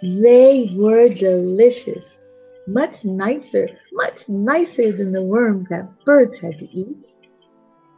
They 0.00 0.72
were 0.74 1.10
delicious, 1.10 2.02
much 2.66 2.94
nicer, 3.04 3.68
much 3.92 4.14
nicer 4.28 4.96
than 4.96 5.12
the 5.12 5.20
worms 5.20 5.66
that 5.68 6.02
birds 6.06 6.40
had 6.40 6.58
to 6.58 6.70
eat. 6.72 6.96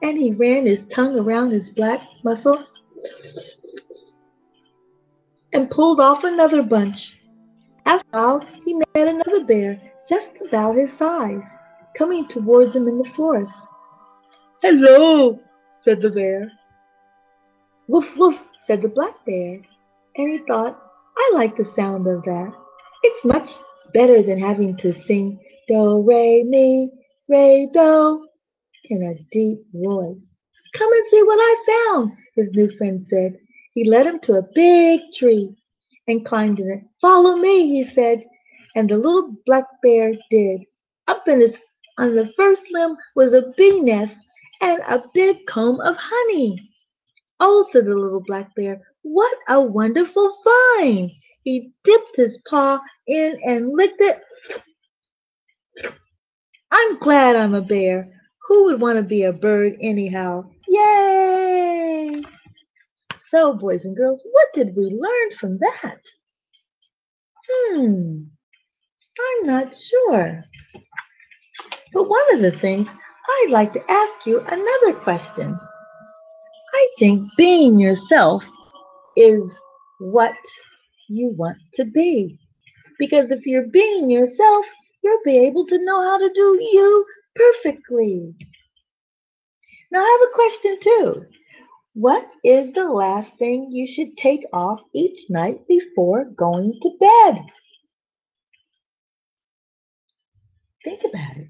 and 0.02 0.18
he 0.18 0.32
ran 0.32 0.66
his 0.66 0.80
tongue 0.92 1.16
around 1.16 1.52
his 1.52 1.70
black 1.76 2.00
muzzle 2.24 2.64
and 5.52 5.70
pulled 5.70 6.00
off 6.00 6.24
another 6.24 6.62
bunch. 6.62 6.96
After 7.86 8.08
a 8.14 8.38
while, 8.38 8.46
he 8.64 8.74
met 8.74 8.86
another 8.94 9.44
bear 9.44 9.89
just 10.10 10.26
about 10.46 10.74
his 10.74 10.90
size, 10.98 11.40
coming 11.96 12.26
towards 12.28 12.74
him 12.74 12.88
in 12.88 12.98
the 12.98 13.08
forest. 13.16 13.50
Hello, 14.60 15.38
said 15.84 16.02
the 16.02 16.10
bear. 16.10 16.50
Woof, 17.86 18.04
woof, 18.16 18.34
said 18.66 18.82
the 18.82 18.88
black 18.88 19.14
bear, 19.24 19.54
and 20.16 20.30
he 20.30 20.40
thought, 20.46 20.76
I 21.16 21.30
like 21.34 21.56
the 21.56 21.72
sound 21.76 22.06
of 22.08 22.22
that. 22.24 22.52
It's 23.04 23.24
much 23.24 23.48
better 23.94 24.22
than 24.22 24.38
having 24.40 24.76
to 24.78 24.94
sing 25.06 25.38
do, 25.68 26.02
re, 26.02 26.42
mi, 26.42 26.90
re, 27.28 27.70
do 27.72 28.26
in 28.90 29.02
a 29.02 29.14
deep 29.32 29.60
voice. 29.72 30.16
Come 30.76 30.92
and 30.92 31.04
see 31.10 31.22
what 31.22 31.38
I 31.38 31.56
found, 31.66 32.12
his 32.34 32.48
new 32.52 32.70
friend 32.76 33.06
said. 33.08 33.36
He 33.74 33.88
led 33.88 34.06
him 34.06 34.18
to 34.24 34.34
a 34.34 34.48
big 34.54 35.00
tree 35.18 35.54
and 36.08 36.26
climbed 36.26 36.58
in 36.58 36.68
it. 36.68 36.82
Follow 37.00 37.36
me, 37.36 37.68
he 37.68 37.94
said, 37.94 38.24
and 38.74 38.88
the 38.88 38.96
little 38.96 39.34
black 39.46 39.64
bear 39.82 40.12
did. 40.30 40.62
Up 41.08 41.26
in 41.26 41.40
his 41.40 41.56
on 41.98 42.14
the 42.14 42.30
first 42.36 42.62
limb 42.70 42.96
was 43.14 43.34
a 43.34 43.52
bee 43.56 43.80
nest 43.80 44.14
and 44.60 44.80
a 44.88 45.02
big 45.12 45.36
comb 45.46 45.80
of 45.80 45.96
honey. 45.98 46.58
Oh, 47.40 47.66
said 47.72 47.86
the 47.86 47.94
little 47.94 48.22
black 48.26 48.54
bear, 48.54 48.80
what 49.02 49.36
a 49.48 49.60
wonderful 49.60 50.36
find! 50.44 51.10
He 51.44 51.72
dipped 51.84 52.16
his 52.16 52.38
paw 52.48 52.80
in 53.06 53.38
and 53.44 53.74
licked 53.74 54.00
it. 54.00 54.18
I'm 56.70 56.98
glad 56.98 57.36
I'm 57.36 57.54
a 57.54 57.62
bear. 57.62 58.12
Who 58.46 58.64
would 58.64 58.80
want 58.80 58.96
to 58.96 59.02
be 59.02 59.24
a 59.24 59.32
bird 59.32 59.74
anyhow? 59.80 60.50
Yay! 60.68 62.22
So, 63.30 63.54
boys 63.54 63.84
and 63.84 63.96
girls, 63.96 64.22
what 64.30 64.48
did 64.54 64.76
we 64.76 64.84
learn 64.84 65.36
from 65.38 65.58
that? 65.58 66.00
Hmm, 67.48 68.22
I'm 69.18 69.46
not 69.46 69.72
sure. 69.90 70.44
But 71.92 72.08
one 72.08 72.34
of 72.34 72.40
the 72.40 72.58
things 72.60 72.86
I'd 72.88 73.50
like 73.50 73.72
to 73.72 73.90
ask 73.90 74.26
you 74.26 74.40
another 74.40 74.98
question. 75.02 75.58
I 76.74 76.86
think 76.98 77.28
being 77.36 77.78
yourself 77.78 78.42
is 79.16 79.42
what 79.98 80.34
you 81.08 81.34
want 81.36 81.58
to 81.74 81.84
be. 81.84 82.38
Because 82.98 83.26
if 83.30 83.44
you're 83.44 83.66
being 83.66 84.10
yourself, 84.10 84.64
you'll 85.02 85.24
be 85.24 85.38
able 85.38 85.66
to 85.66 85.84
know 85.84 86.02
how 86.02 86.18
to 86.18 86.30
do 86.34 86.58
you 86.60 87.06
perfectly. 87.34 88.34
Now, 89.90 90.00
I 90.00 90.18
have 90.20 90.28
a 90.28 90.34
question 90.34 90.78
too. 90.82 91.26
What 91.94 92.24
is 92.44 92.72
the 92.74 92.84
last 92.84 93.30
thing 93.38 93.70
you 93.72 93.88
should 93.92 94.16
take 94.16 94.44
off 94.52 94.78
each 94.94 95.28
night 95.28 95.66
before 95.66 96.24
going 96.36 96.78
to 96.82 96.90
bed? 97.00 97.42
Think 100.84 101.00
about 101.08 101.36
it. 101.36 101.48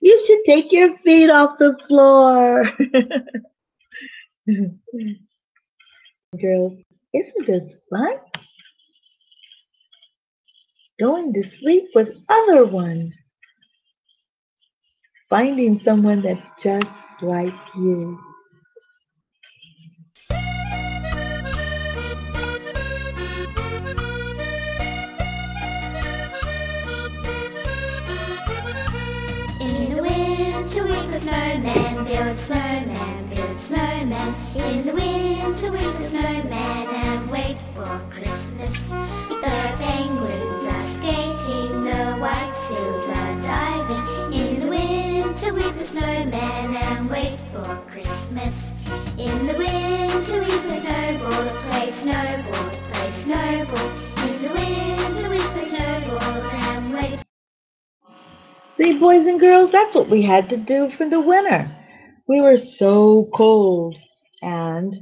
You 0.00 0.24
should 0.26 0.38
take 0.46 0.72
your 0.72 0.96
feet 1.04 1.30
off 1.30 1.58
the 1.58 1.76
floor. 1.88 2.64
Girls, 6.40 6.72
isn't 7.14 7.46
this 7.46 7.72
fun? 7.90 8.14
Going 11.00 11.32
to 11.34 11.42
sleep 11.60 11.84
with 11.94 12.08
other 12.28 12.66
ones. 12.66 13.12
Finding 15.28 15.80
someone 15.84 16.22
that's 16.22 16.40
just 16.62 16.86
like 17.22 17.54
you. 17.76 18.18
The 31.16 31.22
snowman, 31.22 32.04
build 32.04 32.38
snowman, 32.38 33.26
build 33.34 33.58
snowman. 33.58 34.34
In 34.54 34.86
the 34.86 34.92
winter 34.92 35.72
we 35.72 35.78
the 35.78 36.00
snowman 36.00 36.88
and 36.88 37.30
wait 37.30 37.56
for 37.74 38.00
Christmas. 38.10 38.90
The 38.90 39.56
penguins 39.78 40.66
are 40.66 40.82
skating, 40.82 41.84
the 41.84 42.16
white 42.20 42.52
seals 42.52 43.08
are 43.08 43.40
diving. 43.40 44.32
In 44.34 44.60
the 44.60 44.66
winter 44.66 45.54
we 45.54 45.70
the 45.70 45.84
snowman 45.84 46.76
and 46.76 47.08
wait 47.08 47.38
for 47.50 47.76
Christmas. 47.90 48.74
In 49.16 49.46
the 49.46 49.54
winter 49.56 50.38
we 50.40 50.58
the 50.68 50.74
snowballs, 50.74 51.52
play 51.68 51.90
snowballs, 51.90 52.82
play 52.92 53.10
snowballs. 53.10 53.94
In 54.26 54.42
the 54.42 54.52
winter 54.52 55.30
we 55.30 55.38
the 55.38 55.62
snowballs 55.62 56.52
and 56.52 56.85
See, 58.78 58.98
boys 58.98 59.26
and 59.26 59.40
girls, 59.40 59.70
that's 59.72 59.94
what 59.94 60.10
we 60.10 60.22
had 60.22 60.50
to 60.50 60.56
do 60.58 60.90
for 60.98 61.08
the 61.08 61.20
winter. 61.20 61.74
We 62.28 62.42
were 62.42 62.58
so 62.78 63.30
cold, 63.34 63.96
and 64.42 64.94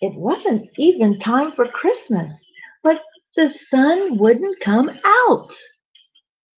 it 0.00 0.14
wasn't 0.14 0.68
even 0.78 1.20
time 1.20 1.52
for 1.54 1.66
Christmas, 1.66 2.32
but 2.82 3.00
the 3.36 3.50
sun 3.70 4.18
wouldn't 4.18 4.60
come 4.64 4.88
out. 5.04 5.50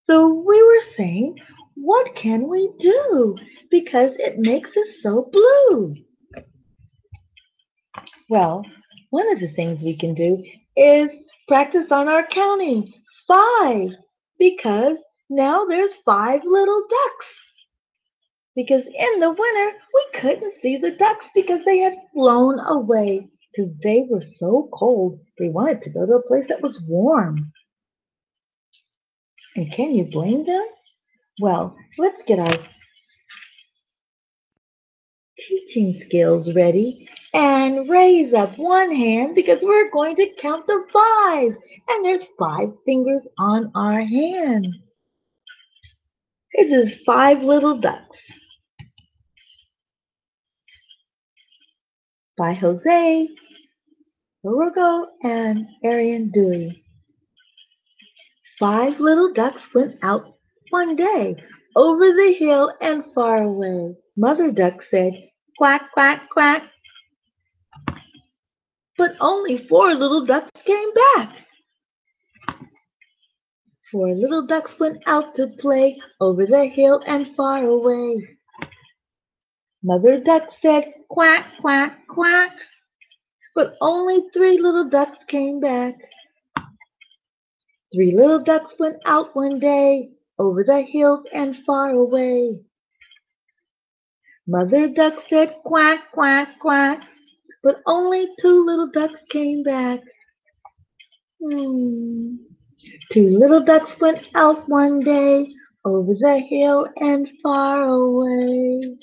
So 0.06 0.44
we 0.46 0.62
were 0.62 0.94
saying, 0.96 1.36
what 1.74 2.14
can 2.14 2.48
we 2.48 2.70
do? 2.78 3.36
Because 3.70 4.10
it 4.18 4.38
makes 4.38 4.70
us 4.70 4.94
so 5.02 5.28
blue. 5.32 5.96
Well, 8.28 8.64
one 9.10 9.32
of 9.32 9.40
the 9.40 9.52
things 9.54 9.82
we 9.82 9.98
can 9.98 10.14
do 10.14 10.44
is 10.76 11.08
practice 11.48 11.86
on 11.90 12.06
our 12.06 12.26
counting. 12.32 12.92
Five, 13.26 13.88
because 14.38 14.96
now 15.30 15.64
there's 15.64 15.92
five 16.04 16.40
little 16.44 16.82
ducks. 16.88 17.26
Because 18.56 18.82
in 18.82 19.20
the 19.20 19.30
winter, 19.30 19.70
we 19.94 20.20
couldn't 20.20 20.54
see 20.60 20.76
the 20.76 20.90
ducks 20.98 21.24
because 21.34 21.60
they 21.64 21.78
had 21.78 21.94
flown 22.12 22.58
away 22.58 23.28
because 23.56 23.72
they 23.82 24.06
were 24.10 24.24
so 24.38 24.68
cold. 24.74 25.20
They 25.38 25.48
wanted 25.48 25.82
to 25.82 25.90
go 25.90 26.04
to 26.04 26.14
a 26.14 26.28
place 26.28 26.44
that 26.48 26.62
was 26.62 26.78
warm. 26.86 27.52
And 29.56 29.72
can 29.72 29.94
you 29.94 30.04
blame 30.04 30.44
them? 30.46 30.66
Well, 31.40 31.76
let's 31.98 32.20
get 32.26 32.38
our 32.38 32.56
teaching 35.48 36.02
skills 36.06 36.50
ready 36.54 37.08
and 37.32 37.88
raise 37.88 38.34
up 38.34 38.58
one 38.58 38.94
hand 38.94 39.34
because 39.34 39.58
we're 39.62 39.90
going 39.90 40.16
to 40.16 40.26
count 40.42 40.66
the 40.66 40.84
five. 40.92 41.52
And 41.88 42.04
there's 42.04 42.24
five 42.38 42.68
fingers 42.84 43.22
on 43.38 43.70
our 43.74 44.00
hand. 44.00 44.66
This 46.54 46.66
is 46.70 46.98
five 47.06 47.42
little 47.42 47.78
ducks 47.80 48.16
by 52.36 52.54
Jose 52.54 53.28
Aruego 54.44 55.06
and 55.22 55.66
Ariane 55.84 56.30
Dewey. 56.32 56.82
Five 58.58 58.98
little 58.98 59.32
ducks 59.32 59.60
went 59.74 59.96
out 60.02 60.34
one 60.70 60.96
day 60.96 61.36
over 61.76 62.06
the 62.06 62.34
hill 62.38 62.72
and 62.80 63.04
far 63.14 63.44
away. 63.44 63.94
Mother 64.16 64.50
duck 64.50 64.74
said, 64.90 65.12
quack, 65.56 65.92
quack, 65.92 66.28
quack. 66.30 66.62
But 68.98 69.12
only 69.20 69.66
four 69.68 69.94
little 69.94 70.26
ducks 70.26 70.50
came 70.66 70.92
back. 71.14 71.36
Four 73.90 74.14
little 74.14 74.46
ducks 74.46 74.70
went 74.78 75.02
out 75.06 75.34
to 75.34 75.48
play 75.58 76.00
over 76.20 76.46
the 76.46 76.66
hill 76.66 77.02
and 77.06 77.34
far 77.36 77.64
away. 77.64 78.28
Mother 79.82 80.20
duck 80.20 80.42
said 80.62 80.84
quack, 81.08 81.46
quack, 81.60 82.06
quack. 82.06 82.52
But 83.54 83.74
only 83.80 84.22
three 84.32 84.58
little 84.60 84.88
ducks 84.88 85.18
came 85.28 85.58
back. 85.58 85.94
Three 87.92 88.14
little 88.14 88.44
ducks 88.44 88.72
went 88.78 88.98
out 89.06 89.34
one 89.34 89.58
day 89.58 90.10
over 90.38 90.62
the 90.62 90.82
hills 90.82 91.24
and 91.32 91.56
far 91.66 91.90
away. 91.90 92.60
Mother 94.46 94.88
duck 94.88 95.14
said 95.28 95.56
quack, 95.64 96.12
quack, 96.12 96.60
quack. 96.60 97.00
But 97.64 97.82
only 97.86 98.28
two 98.40 98.64
little 98.64 98.90
ducks 98.92 99.20
came 99.32 99.64
back. 99.64 100.00
Hmm. 101.42 102.36
Two 103.12 103.28
little 103.28 103.64
ducks 103.64 103.90
went 104.00 104.26
out 104.34 104.68
one 104.68 105.00
day 105.00 105.46
over 105.84 106.12
the 106.14 106.38
hill 106.48 106.86
and 106.96 107.28
far 107.42 107.82
away. 107.82 108.96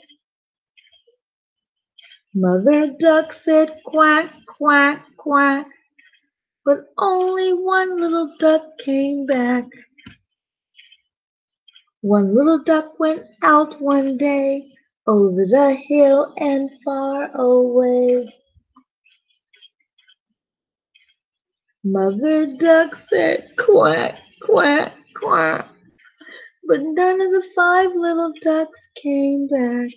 Mother 2.33 2.93
duck 2.99 3.33
said 3.43 3.79
quack, 3.85 4.31
quack, 4.47 5.05
quack, 5.17 5.67
but 6.65 6.77
only 6.97 7.51
one 7.51 7.99
little 7.99 8.33
duck 8.39 8.61
came 8.85 9.25
back. 9.25 9.65
One 12.01 12.35
little 12.35 12.63
duck 12.63 12.99
went 12.99 13.23
out 13.41 13.81
one 13.81 14.17
day 14.17 14.71
over 15.07 15.45
the 15.45 15.75
hill 15.87 16.33
and 16.37 16.69
far 16.85 17.35
away. 17.35 18.31
Mother 21.89 22.47
duck 22.59 22.89
said 23.09 23.47
quack, 23.57 24.15
quack, 24.41 24.91
quack. 25.15 25.69
But 26.67 26.81
none 26.81 27.21
of 27.21 27.31
the 27.31 27.43
five 27.55 27.91
little 27.95 28.33
ducks 28.43 28.77
came 29.01 29.47
back. 29.47 29.89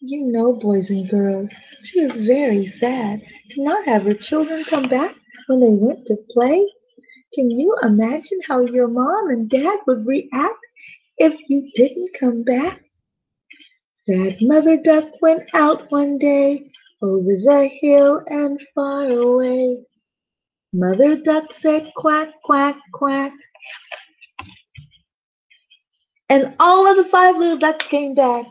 You 0.00 0.32
know, 0.32 0.52
boys 0.52 0.90
and 0.90 1.08
girls, 1.08 1.48
she 1.84 2.00
was 2.06 2.26
very 2.26 2.74
sad 2.80 3.22
to 3.52 3.62
not 3.62 3.84
have 3.84 4.02
her 4.02 4.14
children 4.14 4.64
come 4.68 4.88
back 4.88 5.14
when 5.46 5.60
they 5.60 5.70
went 5.70 6.04
to 6.08 6.16
play. 6.32 6.66
Can 7.34 7.52
you 7.52 7.76
imagine 7.84 8.40
how 8.48 8.62
your 8.62 8.88
mom 8.88 9.30
and 9.30 9.48
dad 9.48 9.78
would 9.86 10.04
react 10.04 10.58
if 11.18 11.34
you 11.48 11.70
didn't 11.76 12.10
come 12.18 12.42
back? 12.42 12.80
Sad 14.08 14.38
Mother 14.40 14.76
Duck 14.76 15.04
went 15.22 15.44
out 15.54 15.88
one 15.92 16.18
day 16.18 16.71
over 17.02 17.22
the 17.22 17.68
hill 17.80 18.22
and 18.26 18.60
far 18.74 19.10
away. 19.10 19.78
Mother 20.72 21.16
Duck 21.16 21.44
said 21.60 21.90
quack, 21.96 22.28
quack, 22.44 22.76
quack. 22.92 23.32
And 26.30 26.54
all 26.58 26.90
of 26.90 26.96
the 26.96 27.10
five 27.10 27.36
little 27.36 27.58
ducks 27.58 27.84
came 27.90 28.14
back. 28.14 28.46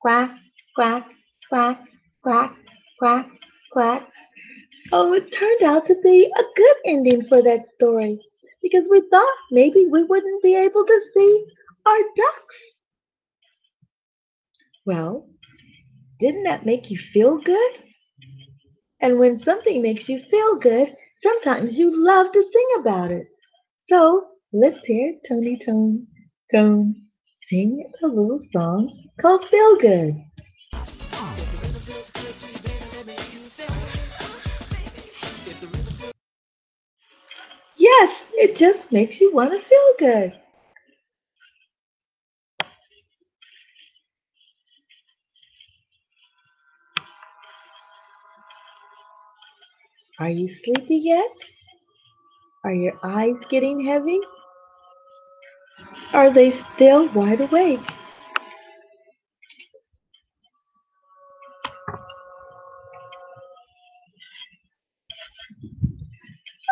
Quack, 0.00 0.30
quack, 0.74 1.06
quack, 1.50 1.80
quack, 2.22 2.56
quack, 2.98 3.26
quack. 3.72 4.08
Oh, 4.92 5.12
it 5.12 5.24
turned 5.38 5.62
out 5.62 5.86
to 5.88 5.96
be 6.02 6.30
a 6.38 6.42
good 6.56 6.76
ending 6.86 7.26
for 7.28 7.42
that 7.42 7.66
story 7.74 8.18
because 8.62 8.84
we 8.90 9.02
thought 9.10 9.34
maybe 9.50 9.86
we 9.90 10.04
wouldn't 10.04 10.42
be 10.42 10.54
able 10.54 10.86
to 10.86 11.00
see 11.12 11.44
our 11.84 11.98
ducks. 12.16 12.56
Well, 14.86 15.26
didn't 16.20 16.44
that 16.44 16.66
make 16.66 16.90
you 16.90 16.98
feel 17.12 17.38
good? 17.42 17.70
And 19.00 19.18
when 19.18 19.42
something 19.42 19.80
makes 19.80 20.08
you 20.08 20.20
feel 20.30 20.56
good, 20.56 20.94
sometimes 21.22 21.72
you 21.72 21.90
love 21.94 22.32
to 22.32 22.42
sing 22.52 22.68
about 22.80 23.10
it. 23.10 23.26
So 23.88 24.26
let's 24.52 24.78
hear 24.84 25.14
Tony 25.28 25.58
Toni 25.64 26.06
Toné 26.52 26.94
sing 27.48 27.90
a 28.02 28.06
little 28.06 28.40
song 28.52 28.90
called 29.20 29.44
Feel 29.50 29.76
Good. 29.80 30.22
Yes, 37.76 38.10
it 38.34 38.58
just 38.58 38.92
makes 38.92 39.20
you 39.20 39.34
want 39.34 39.50
to 39.52 39.68
feel 39.68 39.94
good. 39.98 40.43
Are 50.20 50.28
you 50.28 50.48
sleepy 50.64 50.96
yet? 51.02 51.30
Are 52.64 52.72
your 52.72 52.92
eyes 53.02 53.34
getting 53.50 53.84
heavy? 53.84 54.20
Are 56.12 56.32
they 56.32 56.52
still 56.74 57.12
wide 57.12 57.40
awake? 57.40 57.80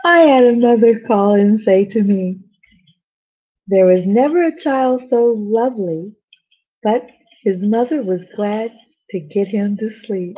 I 0.05 0.21
had 0.21 0.45
a 0.45 0.53
mother 0.53 1.01
call 1.05 1.35
and 1.35 1.61
say 1.65 1.85
to 1.87 2.03
me, 2.03 2.39
There 3.67 3.87
was 3.87 4.05
never 4.07 4.45
a 4.45 4.63
child 4.63 5.03
so 5.11 5.35
lovely, 5.37 6.13
but 6.85 7.07
his 7.43 7.57
mother 7.61 8.03
was 8.05 8.21
glad 8.37 8.71
to 9.11 9.19
get 9.19 9.49
him 9.49 9.77
to 9.79 9.91
sleep. 10.07 10.37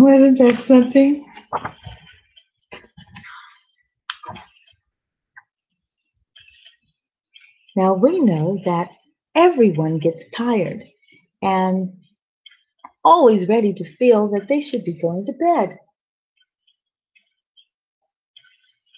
Wasn't 0.00 0.38
that 0.38 0.64
something? 0.66 1.26
Now 7.76 7.92
we 7.92 8.20
know 8.20 8.58
that 8.64 8.88
everyone 9.34 9.98
gets 9.98 10.20
tired 10.34 10.84
and 11.42 11.92
always 13.04 13.46
ready 13.46 13.74
to 13.74 13.96
feel 13.98 14.28
that 14.28 14.48
they 14.48 14.62
should 14.62 14.84
be 14.84 14.98
going 14.98 15.26
to 15.26 15.32
bed. 15.32 15.76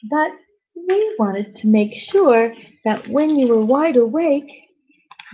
But 0.08 0.30
we 0.76 1.16
wanted 1.18 1.56
to 1.56 1.66
make 1.66 1.94
sure 2.12 2.54
that 2.84 3.08
when 3.08 3.36
you 3.36 3.48
were 3.48 3.64
wide 3.64 3.96
awake, 3.96 4.52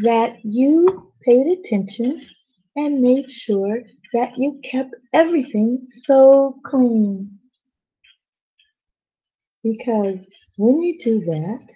that 0.02 0.36
you 0.44 1.12
paid 1.26 1.58
attention 1.58 2.26
and 2.74 3.02
made 3.02 3.26
sure 3.28 3.82
that 4.12 4.32
you 4.36 4.60
kept 4.70 4.94
everything 5.12 5.86
so 6.04 6.58
clean. 6.64 7.38
Because 9.62 10.18
when 10.56 10.80
you 10.82 10.98
do 11.04 11.20
that, 11.26 11.66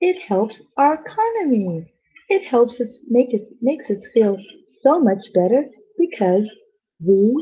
it 0.00 0.20
helps 0.28 0.56
our 0.76 0.94
economy. 0.94 1.92
It 2.28 2.46
helps 2.48 2.74
us 2.80 2.88
make 3.08 3.32
it 3.34 3.48
makes 3.60 3.84
us 3.90 4.02
feel 4.14 4.36
so 4.82 4.98
much 5.00 5.24
better 5.34 5.64
because 5.98 6.48
we 7.04 7.34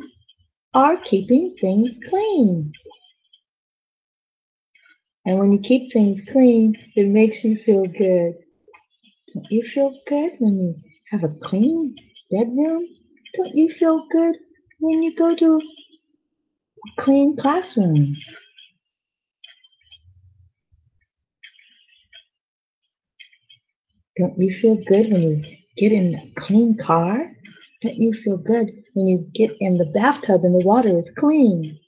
are 0.74 0.96
keeping 1.08 1.54
things 1.60 1.90
clean. 2.08 2.72
And 5.24 5.38
when 5.38 5.52
you 5.52 5.58
keep 5.58 5.92
things 5.92 6.20
clean, 6.32 6.74
it 6.96 7.06
makes 7.08 7.44
you 7.44 7.58
feel 7.66 7.84
good. 7.86 8.34
Don't 9.34 9.46
you 9.50 9.62
feel 9.74 9.92
good 10.08 10.32
when 10.38 10.58
you 10.58 10.74
have 11.10 11.24
a 11.24 11.34
clean 11.42 11.94
bedroom? 12.30 12.86
Don't 13.36 13.54
you 13.54 13.72
feel 13.78 14.06
good 14.10 14.36
when 14.80 15.02
you 15.02 15.14
go 15.16 15.34
to 15.34 15.56
a 15.56 17.02
clean 17.02 17.36
classroom? 17.36 18.16
Don't 24.16 24.38
you 24.38 24.54
feel 24.60 24.76
good 24.88 25.12
when 25.12 25.22
you 25.22 25.42
get 25.76 25.92
in 25.92 26.14
a 26.14 26.40
clean 26.40 26.76
car? 26.84 27.30
Don't 27.82 27.96
you 27.96 28.12
feel 28.24 28.36
good 28.36 28.68
when 28.94 29.06
you 29.06 29.26
get 29.34 29.52
in 29.60 29.78
the 29.78 29.86
bathtub 29.86 30.42
and 30.42 30.60
the 30.60 30.66
water 30.66 30.98
is 30.98 31.04
clean? 31.16 31.78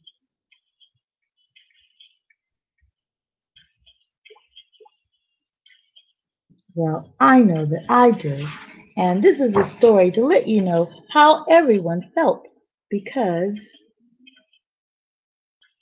Well, 6.77 7.13
I 7.19 7.41
know 7.41 7.67
that 7.67 7.85
I 7.89 8.13
do. 8.13 8.47
And 9.01 9.25
this 9.25 9.39
is 9.39 9.57
a 9.57 9.75
story 9.79 10.11
to 10.11 10.27
let 10.27 10.47
you 10.47 10.61
know 10.61 10.91
how 11.09 11.47
everyone 11.47 12.11
felt 12.15 12.47
because 12.91 13.55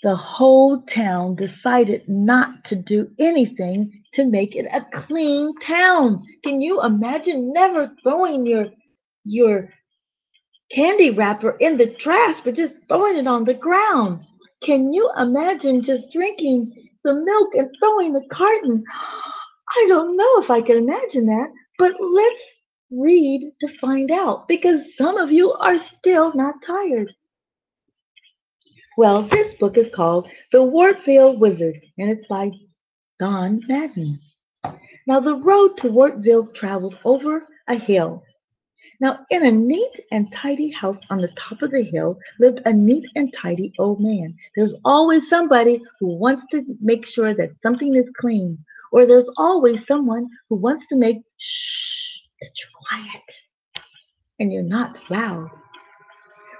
the 0.04 0.14
whole 0.14 0.84
town 0.94 1.34
decided 1.34 2.02
not 2.06 2.62
to 2.66 2.76
do 2.76 3.08
anything 3.18 4.04
to 4.14 4.24
make 4.24 4.54
it 4.54 4.66
a 4.66 4.86
clean 5.04 5.52
town. 5.66 6.24
Can 6.44 6.62
you 6.62 6.80
imagine 6.84 7.52
never 7.52 7.90
throwing 8.04 8.46
your 8.46 8.66
your 9.24 9.68
candy 10.70 11.10
wrapper 11.10 11.56
in 11.58 11.76
the 11.76 11.96
trash 12.00 12.36
but 12.44 12.54
just 12.54 12.74
throwing 12.86 13.16
it 13.16 13.26
on 13.26 13.42
the 13.42 13.54
ground? 13.54 14.20
Can 14.62 14.92
you 14.92 15.10
imagine 15.18 15.82
just 15.82 16.04
drinking 16.12 16.72
the 17.02 17.14
milk 17.14 17.48
and 17.54 17.68
throwing 17.80 18.12
the 18.12 18.24
carton? 18.30 18.84
I 19.76 19.86
don't 19.88 20.16
know 20.16 20.40
if 20.40 20.50
I 20.52 20.60
can 20.60 20.76
imagine 20.76 21.26
that, 21.26 21.48
but 21.78 21.90
let's 22.00 22.40
read 22.90 23.52
to 23.60 23.78
find 23.80 24.10
out 24.10 24.48
because 24.48 24.80
some 24.96 25.16
of 25.16 25.30
you 25.30 25.52
are 25.52 25.76
still 25.98 26.34
not 26.34 26.54
tired. 26.66 27.12
Well, 28.96 29.28
this 29.30 29.54
book 29.60 29.76
is 29.76 29.86
called 29.94 30.26
The 30.52 30.58
Wartville 30.58 31.38
Wizard 31.38 31.80
and 31.98 32.10
it's 32.10 32.26
by 32.26 32.50
Don 33.20 33.60
Madden. 33.68 34.20
Now, 35.06 35.20
the 35.20 35.36
road 35.36 35.76
to 35.78 35.88
Wartville 35.88 36.54
traveled 36.54 36.96
over 37.04 37.46
a 37.68 37.78
hill. 37.78 38.22
Now, 39.00 39.20
in 39.30 39.46
a 39.46 39.52
neat 39.52 39.92
and 40.10 40.32
tidy 40.32 40.70
house 40.70 40.98
on 41.10 41.20
the 41.20 41.30
top 41.38 41.62
of 41.62 41.70
the 41.70 41.84
hill 41.84 42.18
lived 42.40 42.60
a 42.64 42.72
neat 42.72 43.04
and 43.14 43.32
tidy 43.40 43.72
old 43.78 44.00
man. 44.00 44.34
There's 44.56 44.74
always 44.84 45.22
somebody 45.30 45.80
who 46.00 46.08
wants 46.16 46.42
to 46.50 46.64
make 46.80 47.06
sure 47.06 47.34
that 47.34 47.54
something 47.62 47.94
is 47.94 48.10
clean, 48.20 48.58
or 48.90 49.06
there's 49.06 49.28
always 49.36 49.78
someone 49.86 50.28
who 50.48 50.56
wants 50.56 50.84
to 50.88 50.96
make 50.96 51.18
shh 51.38 51.78
that 52.40 52.50
you're 52.58 52.78
quiet 52.88 53.22
and 54.38 54.52
you're 54.52 54.62
not 54.62 54.96
loud. 55.10 55.50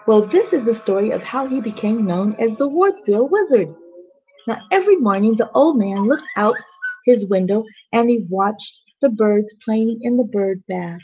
Well, 0.07 0.27
this 0.27 0.53
is 0.53 0.65
the 0.65 0.81
story 0.83 1.11
of 1.11 1.23
how 1.23 1.47
he 1.47 1.61
became 1.61 2.07
known 2.07 2.35
as 2.41 2.57
the 2.59 2.69
Wartville 2.69 3.31
Wizard. 3.31 3.75
Now, 4.47 4.59
every 4.73 4.97
morning 4.97 5.37
the 5.37 5.51
old 5.53 5.79
man 5.79 6.09
looked 6.09 6.23
out 6.37 6.57
his 7.05 7.27
window 7.27 7.65
and 7.93 8.09
he 8.09 8.27
watched 8.31 8.81
the 9.03 9.11
birds 9.11 9.49
playing 9.65 10.01
in 10.03 10.17
the 10.17 10.25
bird 10.25 10.63
bath. 10.67 11.01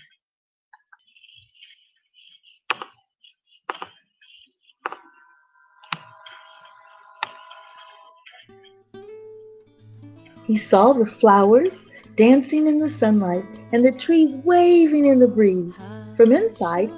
He 10.46 10.60
saw 10.68 10.92
the 10.92 11.06
flowers 11.06 11.72
dancing 12.16 12.66
in 12.66 12.78
the 12.78 12.94
sunlight 12.98 13.44
and 13.72 13.84
the 13.84 13.92
trees 13.92 14.34
waving 14.44 15.06
in 15.06 15.18
the 15.18 15.26
breeze. 15.26 15.72
From 16.16 16.32
inside, 16.32 16.90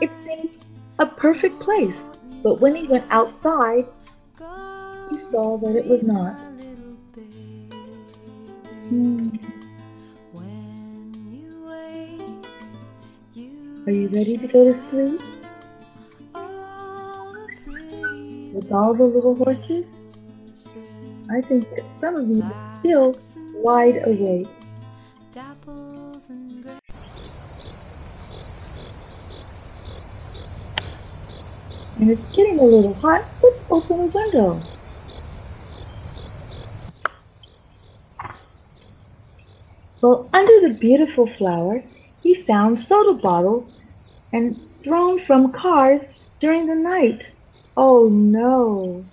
it 0.00 0.10
seemed 0.26 0.64
a 0.98 1.06
perfect 1.06 1.60
place, 1.60 1.94
but 2.42 2.60
when 2.60 2.74
he 2.74 2.86
went 2.86 3.04
outside, 3.10 3.86
he 5.10 5.18
saw 5.30 5.58
that 5.58 5.76
it 5.76 5.86
was 5.86 6.02
not. 6.02 6.40
Hmm. 8.88 9.28
Are 13.84 13.90
you 13.90 14.08
ready 14.08 14.38
to 14.38 14.46
go 14.46 14.72
to 14.72 14.90
sleep 14.90 15.20
with 18.54 18.70
all 18.70 18.94
the 18.94 19.04
little 19.04 19.34
horses? 19.34 19.84
I 21.30 21.40
think 21.40 21.68
that 21.70 21.84
some 22.00 22.16
of 22.16 22.28
you 22.28 22.42
still 22.80 23.16
wide 23.62 24.00
awake. 24.04 24.48
And 31.98 32.10
it's 32.10 32.36
getting 32.36 32.58
a 32.58 32.64
little 32.64 32.94
hot, 32.94 33.24
let's 33.42 33.58
open 33.70 33.98
the 33.98 34.06
window. 34.06 34.60
Well, 40.02 40.28
under 40.32 40.68
the 40.68 40.76
beautiful 40.80 41.28
flower, 41.38 41.84
he 42.22 42.42
found 42.42 42.80
soda 42.80 43.20
bottles 43.20 43.84
and 44.32 44.56
thrown 44.82 45.20
from 45.24 45.52
cars 45.52 46.00
during 46.40 46.66
the 46.66 46.74
night. 46.74 47.26
Oh 47.76 48.08
no! 48.08 49.04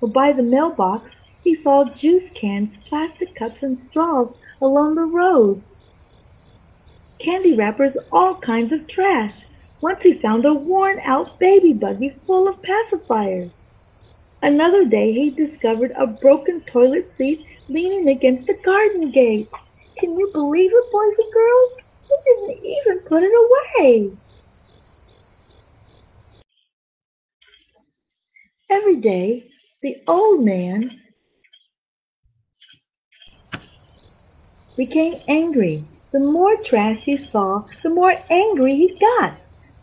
Well, 0.00 0.12
by 0.12 0.32
the 0.32 0.44
mailbox, 0.44 1.10
he 1.42 1.62
saw 1.62 1.84
juice 1.94 2.30
cans, 2.40 2.70
plastic 2.88 3.34
cups, 3.36 3.62
and 3.62 3.78
straws 3.90 4.34
along 4.60 4.94
the 4.94 5.02
road. 5.02 5.62
Candy 7.24 7.56
wrappers, 7.56 7.96
all 8.12 8.38
kinds 8.40 8.72
of 8.72 8.88
trash. 8.88 9.34
Once 9.82 10.00
he 10.02 10.20
found 10.20 10.44
a 10.44 10.52
worn 10.52 11.00
out 11.04 11.38
baby 11.38 11.72
buggy 11.72 12.14
full 12.26 12.48
of 12.48 12.56
pacifiers. 12.62 13.52
Another 14.42 14.84
day 14.84 15.12
he 15.12 15.30
discovered 15.30 15.92
a 15.98 16.06
broken 16.06 16.60
toilet 16.62 17.10
seat 17.16 17.46
leaning 17.68 18.08
against 18.08 18.46
the 18.46 18.58
garden 18.64 19.10
gate. 19.10 19.46
Can 19.98 20.18
you 20.18 20.30
believe 20.32 20.70
it, 20.72 20.84
boys 20.92 21.14
and 21.18 21.32
girls? 21.32 21.76
He 22.08 22.16
didn't 22.26 22.64
even 22.64 22.98
put 23.06 23.22
it 23.22 23.32
away. 23.32 24.10
Every 28.70 28.96
day, 28.96 29.50
the 29.82 29.96
old 30.06 30.44
man 30.44 30.90
became 34.80 35.14
angry. 35.28 35.84
The 36.10 36.20
more 36.20 36.56
trash 36.64 37.00
he 37.00 37.18
saw, 37.18 37.66
the 37.82 37.90
more 37.90 38.14
angry 38.30 38.76
he 38.76 38.98
got. 38.98 39.34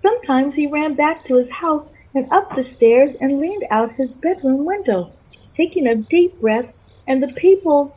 Sometimes 0.02 0.56
he 0.56 0.66
ran 0.66 0.96
back 0.96 1.24
to 1.26 1.36
his 1.36 1.52
house 1.52 1.88
and 2.16 2.28
up 2.32 2.56
the 2.56 2.64
stairs 2.64 3.16
and 3.22 3.40
leaned 3.40 3.64
out 3.70 3.92
his 3.92 4.16
bedroom 4.16 4.66
window, 4.66 5.12
taking 5.56 5.86
a 5.86 5.94
deep 5.94 6.42
breath, 6.42 6.76
and 7.08 7.22
the 7.22 7.28
people 7.28 7.96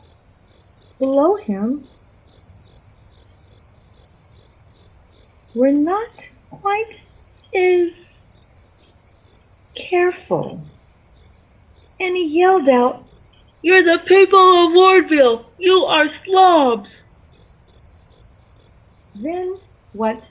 below 0.99 1.37
him 1.37 1.83
were 5.55 5.71
not 5.71 6.11
quite 6.51 6.99
as 7.55 7.93
careful. 9.73 10.61
And 11.99 12.15
he 12.15 12.27
yelled 12.27 12.69
out, 12.69 13.10
You're 13.63 13.83
the 13.83 13.99
people 14.07 14.39
of 14.39 14.73
Wartville! 14.73 15.45
You 15.59 15.85
are 15.85 16.09
slobs! 16.25 17.03
Then 19.21 19.55
what 19.93 20.29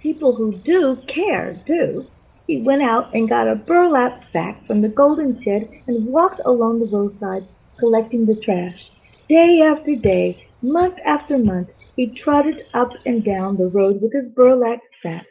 people 0.00 0.34
who 0.34 0.56
do 0.56 0.96
care 1.06 1.52
do, 1.66 2.04
he 2.46 2.62
went 2.62 2.82
out 2.82 3.12
and 3.12 3.28
got 3.28 3.48
a 3.48 3.54
burlap 3.54 4.24
sack 4.32 4.66
from 4.66 4.80
the 4.80 4.88
golden 4.88 5.42
shed 5.42 5.62
and 5.88 6.10
walked 6.10 6.40
along 6.46 6.78
the 6.80 6.90
roadside 6.90 7.42
collecting 7.78 8.24
the 8.24 8.40
trash. 8.42 8.90
Day 9.28 9.60
after 9.60 9.94
day, 9.96 10.46
month 10.62 10.98
after 11.04 11.36
month, 11.36 11.68
he 11.96 12.06
trotted 12.08 12.62
up 12.72 12.92
and 13.04 13.22
down 13.22 13.58
the 13.58 13.68
road 13.68 14.00
with 14.00 14.14
his 14.14 14.32
burlap 14.34 14.80
sack. 15.02 15.26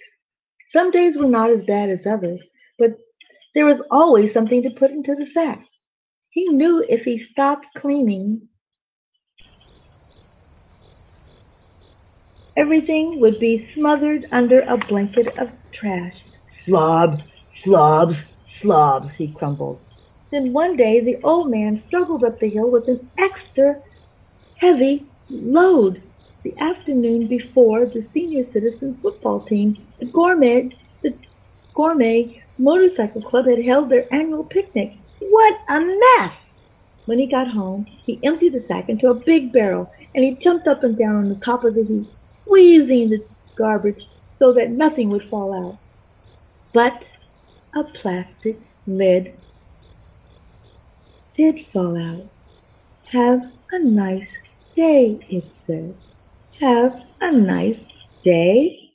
Some 0.71 0.91
days 0.91 1.17
were 1.17 1.27
not 1.27 1.49
as 1.49 1.63
bad 1.63 1.89
as 1.89 2.05
others, 2.05 2.41
but 2.77 2.91
there 3.55 3.65
was 3.65 3.81
always 3.89 4.33
something 4.33 4.61
to 4.61 4.69
put 4.69 4.91
into 4.91 5.15
the 5.15 5.25
sack. 5.33 5.65
He 6.31 6.49
knew 6.49 6.85
if 6.87 7.05
he 7.05 7.17
stopped 7.31 7.65
cleaning, 7.75 8.49
everything 12.55 13.19
would 13.19 13.39
be 13.39 13.67
smothered 13.73 14.25
under 14.31 14.61
a 14.61 14.77
blanket 14.77 15.27
of 15.39 15.49
trash. 15.73 16.23
Slobs, 16.65 17.23
slobs, 17.63 18.17
slobs, 18.61 19.11
he 19.15 19.27
grumbled. 19.27 19.81
Then 20.31 20.53
one 20.53 20.77
day 20.77 20.99
the 20.99 21.17
old 21.23 21.49
man 21.49 21.81
struggled 21.87 22.23
up 22.23 22.39
the 22.39 22.49
hill 22.49 22.71
with 22.71 22.87
an 22.87 23.09
extra 23.17 23.81
heavy 24.59 25.07
load. 25.29 26.03
The 26.43 26.55
afternoon 26.59 27.27
before 27.27 27.85
the 27.85 28.07
senior 28.13 28.45
citizen 28.53 28.99
football 29.01 29.41
team, 29.45 29.75
the 29.99 30.05
gourmet, 30.05 30.69
the 31.01 31.17
gourmet 31.73 32.43
motorcycle 32.59 33.23
club 33.23 33.47
had 33.47 33.63
held 33.65 33.89
their 33.89 34.05
annual 34.13 34.43
picnic. 34.43 34.98
What 35.19 35.55
a 35.69 35.79
mess! 35.81 36.33
When 37.05 37.19
he 37.19 37.27
got 37.27 37.47
home, 37.47 37.85
he 38.03 38.19
emptied 38.23 38.53
the 38.53 38.61
sack 38.67 38.89
into 38.89 39.09
a 39.09 39.23
big 39.25 39.51
barrel 39.51 39.91
and 40.13 40.23
he 40.23 40.35
jumped 40.43 40.67
up 40.67 40.83
and 40.83 40.97
down 40.97 41.15
on 41.15 41.29
the 41.29 41.41
top 41.43 41.63
of 41.63 41.75
the 41.75 41.83
heap, 41.83 42.05
squeezing 42.43 43.09
the 43.09 43.23
garbage 43.57 44.05
so 44.37 44.53
that 44.53 44.71
nothing 44.71 45.09
would 45.09 45.27
fall 45.29 45.53
out. 45.53 45.77
But 46.73 47.03
a 47.75 47.83
plastic 47.83 48.57
lid 48.87 49.33
did 51.35 51.59
fall 51.73 51.97
out. 51.97 52.29
Have 53.11 53.41
a 53.71 53.79
nice 53.79 54.29
day, 54.75 55.19
it 55.29 55.43
said. 55.65 55.95
Have 56.59 56.93
a 57.21 57.31
nice 57.31 57.85
day. 58.23 58.91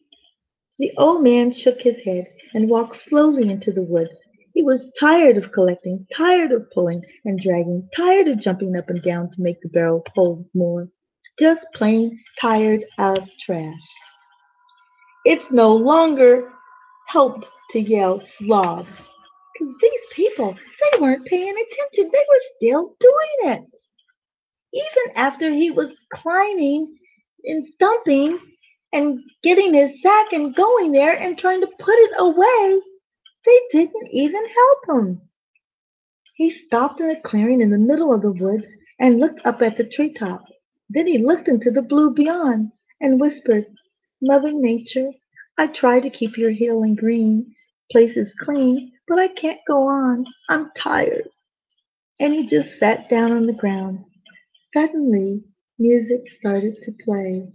The 0.78 0.92
old 0.98 1.22
man 1.22 1.52
shook 1.52 1.80
his 1.80 1.96
head 2.04 2.26
and 2.52 2.68
walked 2.68 2.98
slowly 3.08 3.50
into 3.50 3.72
the 3.72 3.82
woods. 3.82 4.10
He 4.54 4.62
was 4.62 4.80
tired 5.00 5.36
of 5.36 5.50
collecting, 5.52 6.06
tired 6.16 6.52
of 6.52 6.70
pulling 6.70 7.02
and 7.24 7.40
dragging, 7.40 7.88
tired 7.96 8.28
of 8.28 8.40
jumping 8.40 8.76
up 8.76 8.88
and 8.88 9.02
down 9.02 9.30
to 9.32 9.42
make 9.42 9.60
the 9.60 9.68
barrel 9.68 10.04
hold 10.14 10.46
more. 10.54 10.88
Just 11.40 11.66
plain 11.74 12.16
tired 12.40 12.84
of 12.98 13.18
trash. 13.44 13.82
It's 15.24 15.44
no 15.50 15.74
longer 15.74 16.48
helped 17.08 17.44
to 17.72 17.80
yell 17.80 18.22
slobs. 18.38 18.88
Because 19.58 19.74
these 19.82 20.00
people, 20.14 20.54
they 20.54 21.00
weren't 21.00 21.26
paying 21.26 21.54
attention. 21.54 22.12
They 22.12 22.24
were 22.28 22.40
still 22.56 22.96
doing 23.00 23.54
it. 23.54 23.64
Even 24.72 25.16
after 25.16 25.52
he 25.52 25.72
was 25.72 25.88
climbing 26.12 26.96
and 27.44 27.66
stumping 27.74 28.38
and 28.92 29.18
getting 29.42 29.74
his 29.74 29.90
sack 30.00 30.26
and 30.32 30.54
going 30.54 30.92
there 30.92 31.14
and 31.14 31.36
trying 31.36 31.60
to 31.60 31.66
put 31.66 31.94
it 31.94 32.10
away, 32.18 32.80
they 33.44 33.60
didn't 33.72 34.08
even 34.12 34.42
help 34.48 34.98
him. 34.98 35.20
He 36.36 36.50
stopped 36.66 37.00
in 37.00 37.10
a 37.10 37.20
clearing 37.20 37.60
in 37.60 37.70
the 37.70 37.78
middle 37.78 38.12
of 38.12 38.22
the 38.22 38.32
woods 38.32 38.66
and 38.98 39.20
looked 39.20 39.44
up 39.44 39.62
at 39.62 39.76
the 39.76 39.84
treetop. 39.84 40.44
Then 40.88 41.06
he 41.06 41.18
looked 41.18 41.48
into 41.48 41.70
the 41.70 41.82
blue 41.82 42.12
beyond 42.12 42.72
and 43.00 43.20
whispered, 43.20 43.66
Loving 44.20 44.60
nature, 44.60 45.10
I 45.56 45.68
try 45.68 46.00
to 46.00 46.10
keep 46.10 46.36
your 46.36 46.50
and 46.50 46.96
green 46.96 47.54
places 47.92 48.28
clean, 48.44 48.92
but 49.06 49.18
I 49.18 49.28
can't 49.28 49.60
go 49.68 49.86
on. 49.86 50.24
I'm 50.48 50.70
tired. 50.76 51.28
And 52.18 52.34
he 52.34 52.48
just 52.48 52.78
sat 52.80 53.08
down 53.08 53.32
on 53.32 53.46
the 53.46 53.52
ground. 53.52 54.04
Suddenly, 54.72 55.44
music 55.78 56.22
started 56.38 56.74
to 56.84 56.92
play. 57.04 57.48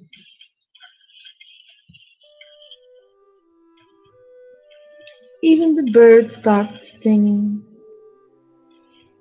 Even 5.42 5.76
the 5.76 5.92
birds 5.92 6.34
stopped 6.42 6.74
singing. 7.02 7.64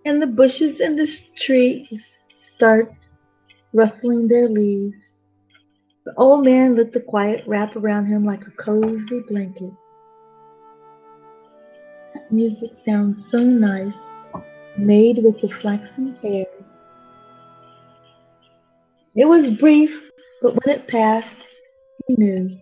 And 0.05 0.21
the 0.21 0.27
bushes 0.27 0.81
and 0.81 0.99
the 0.99 1.07
trees 1.47 1.87
start 2.57 2.93
rustling 3.73 4.27
their 4.27 4.49
leaves. 4.49 4.97
The 6.05 6.15
old 6.17 6.45
man 6.45 6.77
let 6.77 6.93
the 6.93 7.01
quiet 7.01 7.45
wrap 7.47 7.77
around 7.77 8.07
him 8.07 8.25
like 8.25 8.43
a 8.43 8.63
cozy 8.63 9.21
blanket. 9.29 9.73
That 12.15 12.33
music 12.33 12.71
sounds 12.85 13.23
so 13.31 13.39
nice, 13.39 13.93
made 14.77 15.19
with 15.23 15.41
the 15.41 15.51
flaxen 15.61 16.17
hair. 16.23 16.47
It 19.15 19.27
was 19.27 19.57
brief, 19.61 19.91
but 20.43 20.55
when 20.55 20.77
it 20.77 20.89
passed, 20.89 21.29
he 22.07 22.15
knew. 22.15 22.59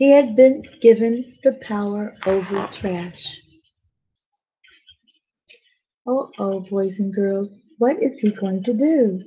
He 0.00 0.12
had 0.12 0.34
been 0.34 0.62
given 0.80 1.34
the 1.44 1.58
power 1.60 2.16
over 2.24 2.70
trash. 2.80 3.22
Oh, 6.06 6.30
oh, 6.38 6.60
boys 6.60 6.94
and 6.98 7.14
girls, 7.14 7.50
what 7.76 7.96
is 8.02 8.18
he 8.18 8.30
going 8.30 8.62
to 8.64 8.72
do? 8.72 9.22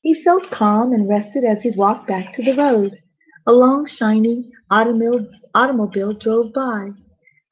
He 0.00 0.20
felt 0.24 0.50
calm 0.50 0.92
and 0.92 1.08
rested 1.08 1.44
as 1.44 1.58
he 1.62 1.70
walked 1.70 2.08
back 2.08 2.34
to 2.34 2.42
the 2.42 2.56
road. 2.56 2.98
A 3.46 3.52
long, 3.52 3.86
shiny 3.86 4.50
automobile, 4.68 5.28
automobile 5.54 6.12
drove 6.12 6.52
by. 6.52 6.88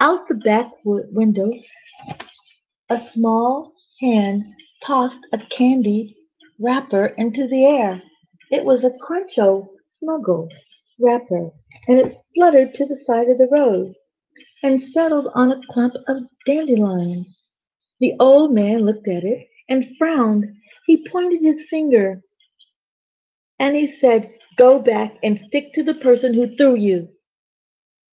Out 0.00 0.26
the 0.26 0.34
back 0.34 0.72
window, 0.84 1.52
a 2.90 2.98
small 3.14 3.72
hand 4.00 4.42
tossed 4.84 5.24
a 5.32 5.38
candy 5.56 6.16
wrapper 6.58 7.06
into 7.18 7.46
the 7.46 7.66
air. 7.66 8.02
It 8.50 8.64
was 8.64 8.82
a 8.82 8.90
Cruncho 8.90 9.68
Snuggle 10.00 10.48
wrapper, 10.98 11.50
and 11.88 11.98
it 11.98 12.18
fluttered 12.34 12.74
to 12.74 12.86
the 12.86 12.98
side 13.06 13.28
of 13.28 13.38
the 13.38 13.48
road 13.50 13.94
and 14.62 14.82
settled 14.92 15.28
on 15.34 15.52
a 15.52 15.60
clump 15.72 15.94
of 16.08 16.24
dandelions. 16.46 17.26
The 18.00 18.14
old 18.20 18.52
man 18.52 18.84
looked 18.84 19.08
at 19.08 19.24
it 19.24 19.46
and 19.68 19.96
frowned. 19.98 20.44
He 20.86 21.06
pointed 21.10 21.40
his 21.42 21.60
finger 21.70 22.20
and 23.58 23.74
he 23.74 23.94
said, 24.00 24.30
Go 24.58 24.78
back 24.78 25.14
and 25.22 25.40
stick 25.48 25.74
to 25.74 25.82
the 25.82 25.94
person 25.94 26.32
who 26.32 26.56
threw 26.56 26.76
you. 26.76 27.08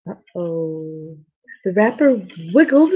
Uh 0.09 0.15
oh. 0.35 1.17
The 1.63 1.71
wrapper 1.71 2.21
wiggled, 2.53 2.91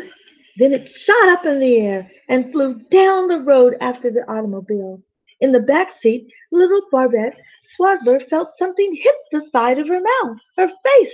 then 0.57 0.73
it 0.73 0.89
shot 1.05 1.29
up 1.29 1.45
in 1.45 1.59
the 1.59 1.77
air 1.77 2.11
and 2.27 2.51
flew 2.51 2.81
down 2.91 3.27
the 3.27 3.39
road 3.39 3.75
after 3.79 4.11
the 4.11 4.29
automobile. 4.29 5.01
In 5.39 5.51
the 5.51 5.59
back 5.59 5.89
seat, 6.01 6.27
little 6.51 6.81
Barbette 6.91 7.37
Swaddler 7.75 8.19
felt 8.29 8.57
something 8.57 8.95
hit 8.95 9.15
the 9.31 9.47
side 9.51 9.77
of 9.77 9.87
her 9.87 9.99
mouth, 9.99 10.37
her 10.55 10.67
face. 10.67 11.13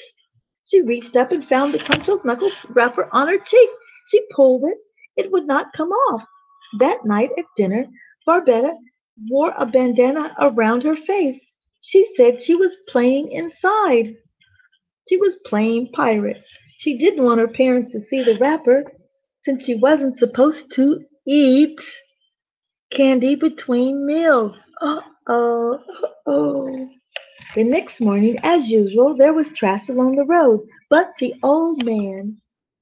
She 0.65 0.81
reached 0.81 1.15
up 1.15 1.31
and 1.31 1.47
found 1.47 1.73
the 1.73 1.79
Crunchos 1.79 2.23
Knuckles 2.23 2.53
wrapper 2.69 3.09
on 3.11 3.27
her 3.27 3.37
cheek. 3.37 3.69
She 4.09 4.21
pulled 4.35 4.63
it. 4.65 4.77
It 5.17 5.31
would 5.31 5.45
not 5.45 5.73
come 5.73 5.89
off. 5.89 6.21
That 6.79 7.05
night 7.05 7.31
at 7.37 7.45
dinner, 7.57 7.85
Barbetta 8.27 8.75
wore 9.29 9.53
a 9.57 9.65
bandana 9.65 10.35
around 10.39 10.83
her 10.83 10.95
face. 11.05 11.41
She 11.81 12.07
said 12.15 12.41
she 12.43 12.55
was 12.55 12.75
playing 12.87 13.31
inside. 13.31 14.15
She 15.09 15.17
was 15.17 15.35
playing 15.45 15.91
pirate. 15.93 16.43
She 16.79 16.97
didn't 16.97 17.25
want 17.25 17.39
her 17.39 17.47
parents 17.47 17.91
to 17.91 18.05
see 18.09 18.23
the 18.23 18.37
wrapper 18.39 18.83
since 19.43 19.63
she 19.65 19.75
wasn't 19.75 20.19
supposed 20.19 20.71
to 20.75 21.03
eat 21.25 21.77
candy 22.95 23.35
between 23.35 24.05
meals. 24.05 24.55
Uh 24.81 25.01
oh, 25.27 25.79
oh. 26.25 26.89
The 27.55 27.63
next 27.63 27.99
morning, 27.99 28.37
as 28.43 28.67
usual, 28.67 29.15
there 29.15 29.33
was 29.33 29.45
trash 29.55 29.87
along 29.89 30.15
the 30.15 30.25
road, 30.25 30.61
but 30.89 31.11
the 31.19 31.33
old 31.43 31.83
man 31.85 32.37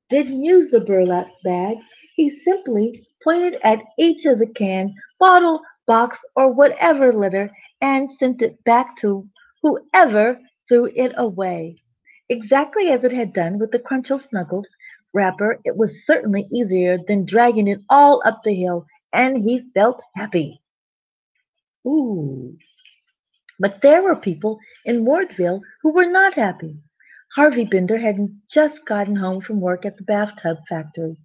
didn't 0.09 0.43
use 0.43 0.71
the 0.71 0.79
burlap 0.79 1.27
bag. 1.43 1.77
He 2.15 2.39
simply 2.45 3.05
pointed 3.23 3.55
at 3.63 3.79
each 3.97 4.25
of 4.25 4.39
the 4.39 4.47
can, 4.47 4.93
bottle, 5.19 5.61
box, 5.87 6.17
or 6.35 6.53
whatever 6.53 7.11
litter 7.13 7.51
and 7.81 8.09
sent 8.19 8.41
it 8.41 8.63
back 8.63 8.95
to 9.01 9.27
whoever 9.61 10.39
threw 10.67 10.89
it 10.95 11.13
away. 11.17 11.81
Exactly 12.29 12.89
as 12.89 13.03
it 13.03 13.11
had 13.11 13.33
done 13.33 13.59
with 13.59 13.71
the 13.71 13.79
Cruncho 13.79 14.21
Snuggles 14.29 14.67
wrapper, 15.13 15.59
it 15.65 15.75
was 15.75 15.89
certainly 16.05 16.45
easier 16.51 16.97
than 17.07 17.25
dragging 17.25 17.67
it 17.67 17.81
all 17.89 18.21
up 18.25 18.41
the 18.43 18.53
hill, 18.53 18.85
and 19.13 19.37
he 19.37 19.69
felt 19.73 20.01
happy. 20.15 20.61
Ooh. 21.85 22.57
But 23.59 23.79
there 23.81 24.01
were 24.01 24.15
people 24.15 24.59
in 24.85 25.05
Wartville 25.05 25.61
who 25.81 25.93
were 25.93 26.09
not 26.09 26.33
happy. 26.33 26.77
Harvey 27.35 27.65
Binder 27.65 27.97
had 27.97 28.17
just 28.51 28.75
gotten 28.87 29.15
home 29.15 29.41
from 29.41 29.61
work 29.61 29.85
at 29.85 29.97
the 29.97 30.03
bathtub 30.03 30.57
factory, 30.67 31.15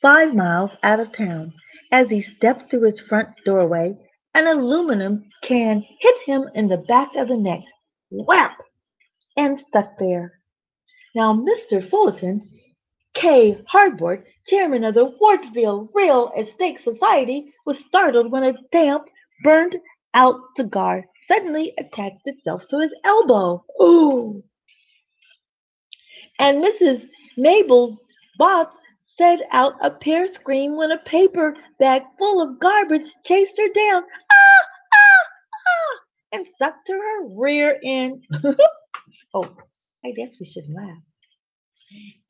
five 0.00 0.34
miles 0.34 0.70
out 0.82 1.00
of 1.00 1.16
town. 1.16 1.52
As 1.90 2.08
he 2.08 2.24
stepped 2.36 2.70
through 2.70 2.82
his 2.82 3.00
front 3.08 3.28
doorway, 3.44 3.96
an 4.34 4.46
aluminum 4.46 5.24
can 5.42 5.82
hit 6.00 6.16
him 6.26 6.44
in 6.54 6.68
the 6.68 6.76
back 6.76 7.08
of 7.16 7.28
the 7.28 7.36
neck. 7.36 7.60
Whap! 8.10 8.56
And 9.36 9.62
stuck 9.68 9.98
there. 9.98 10.40
Now, 11.14 11.32
Mr. 11.32 11.88
Fullerton, 11.88 12.46
K. 13.20 13.58
Hardboard, 13.72 14.24
chairman 14.48 14.84
of 14.84 14.94
the 14.94 15.12
Wartville 15.20 15.88
Real 15.94 16.30
Estate 16.38 16.78
Society, 16.84 17.52
was 17.64 17.76
startled 17.88 18.30
when 18.30 18.44
a 18.44 18.52
damp, 18.72 19.04
burned 19.42 19.76
out 20.14 20.40
cigar 20.56 21.04
suddenly 21.28 21.72
attached 21.78 22.22
itself 22.24 22.62
to 22.70 22.80
his 22.80 22.90
elbow. 23.04 23.64
Ooh! 23.82 24.42
And 26.38 26.62
Mrs. 26.62 27.02
Mabel 27.36 27.98
Botts 28.38 28.72
set 29.18 29.40
out 29.50 29.74
a 29.82 29.90
pear 29.90 30.28
scream 30.34 30.76
when 30.76 30.90
a 30.90 30.98
paper 30.98 31.54
bag 31.78 32.02
full 32.18 32.42
of 32.42 32.60
garbage 32.60 33.10
chased 33.24 33.58
her 33.58 33.68
down. 33.72 34.02
Ah, 34.30 34.64
ah, 34.92 35.24
ah, 35.68 35.98
and 36.32 36.46
sucked 36.58 36.86
to 36.86 36.92
her 36.92 37.28
rear 37.38 37.78
end. 37.82 38.24
oh, 39.34 39.56
I 40.04 40.10
guess 40.10 40.30
we 40.38 40.46
should 40.46 40.68
laugh. 40.68 40.98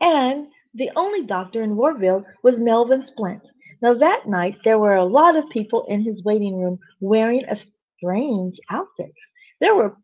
And 0.01 0.49
the 0.75 0.91
only 0.97 1.25
doctor 1.25 1.63
in 1.63 1.77
Wartville 1.77 2.25
was 2.43 2.59
Melvin 2.59 3.07
Splint. 3.07 3.43
Now 3.83 3.95
that 3.95 4.27
night 4.27 4.57
there 4.65 4.79
were 4.79 4.95
a 4.95 5.05
lot 5.05 5.37
of 5.37 5.49
people 5.51 5.85
in 5.89 6.03
his 6.03 6.23
waiting 6.25 6.61
room 6.61 6.79
wearing 7.01 7.45
a 7.45 7.59
strange 7.97 8.59
outfit. 8.71 9.13
There 9.61 9.75
were 9.75 9.97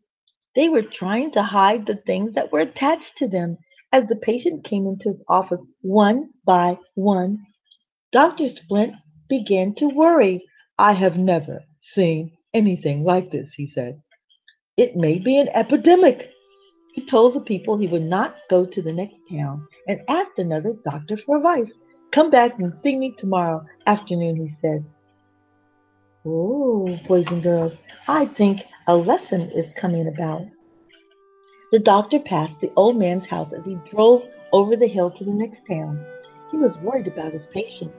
they 0.55 0.69
were 0.69 0.83
trying 0.83 1.31
to 1.31 1.43
hide 1.43 1.85
the 1.85 1.95
things 2.05 2.33
that 2.33 2.51
were 2.51 2.59
attached 2.59 3.17
to 3.17 3.27
them. 3.27 3.57
As 3.91 4.07
the 4.07 4.15
patient 4.15 4.63
came 4.65 4.87
into 4.87 5.09
his 5.09 5.21
office 5.27 5.61
one 5.81 6.29
by 6.45 6.77
one, 6.95 7.45
Dr. 8.11 8.49
Splint 8.55 8.93
began 9.29 9.73
to 9.75 9.87
worry. 9.87 10.43
I 10.77 10.93
have 10.93 11.17
never 11.17 11.63
seen 11.95 12.31
anything 12.53 13.03
like 13.03 13.31
this, 13.31 13.49
he 13.55 13.71
said. 13.73 14.01
It 14.77 14.95
may 14.95 15.19
be 15.19 15.39
an 15.39 15.49
epidemic. 15.49 16.29
He 16.93 17.05
told 17.09 17.33
the 17.33 17.39
people 17.39 17.77
he 17.77 17.87
would 17.87 18.03
not 18.03 18.35
go 18.49 18.65
to 18.65 18.81
the 18.81 18.93
next 18.93 19.15
town 19.31 19.67
and 19.87 20.01
asked 20.07 20.37
another 20.37 20.73
doctor 20.83 21.17
for 21.25 21.37
advice. 21.37 21.71
Come 22.13 22.29
back 22.29 22.59
and 22.59 22.71
see 22.83 22.95
me 22.95 23.15
tomorrow 23.17 23.65
afternoon, 23.87 24.35
he 24.35 24.51
said. 24.61 24.85
Oh, 26.25 26.97
boys 27.07 27.25
and 27.27 27.41
girls, 27.43 27.73
I 28.07 28.27
think 28.37 28.61
a 28.87 28.95
lesson 28.95 29.51
is 29.55 29.65
coming 29.79 30.07
about. 30.07 30.43
The 31.71 31.79
doctor 31.79 32.19
passed 32.19 32.61
the 32.61 32.71
old 32.75 32.97
man's 32.97 33.27
house 33.27 33.51
as 33.57 33.65
he 33.65 33.77
drove 33.91 34.21
over 34.51 34.75
the 34.75 34.87
hill 34.87 35.09
to 35.09 35.25
the 35.25 35.33
next 35.33 35.61
town. 35.67 35.99
He 36.51 36.57
was 36.57 36.77
worried 36.83 37.07
about 37.07 37.33
his 37.33 37.47
patient. 37.51 37.91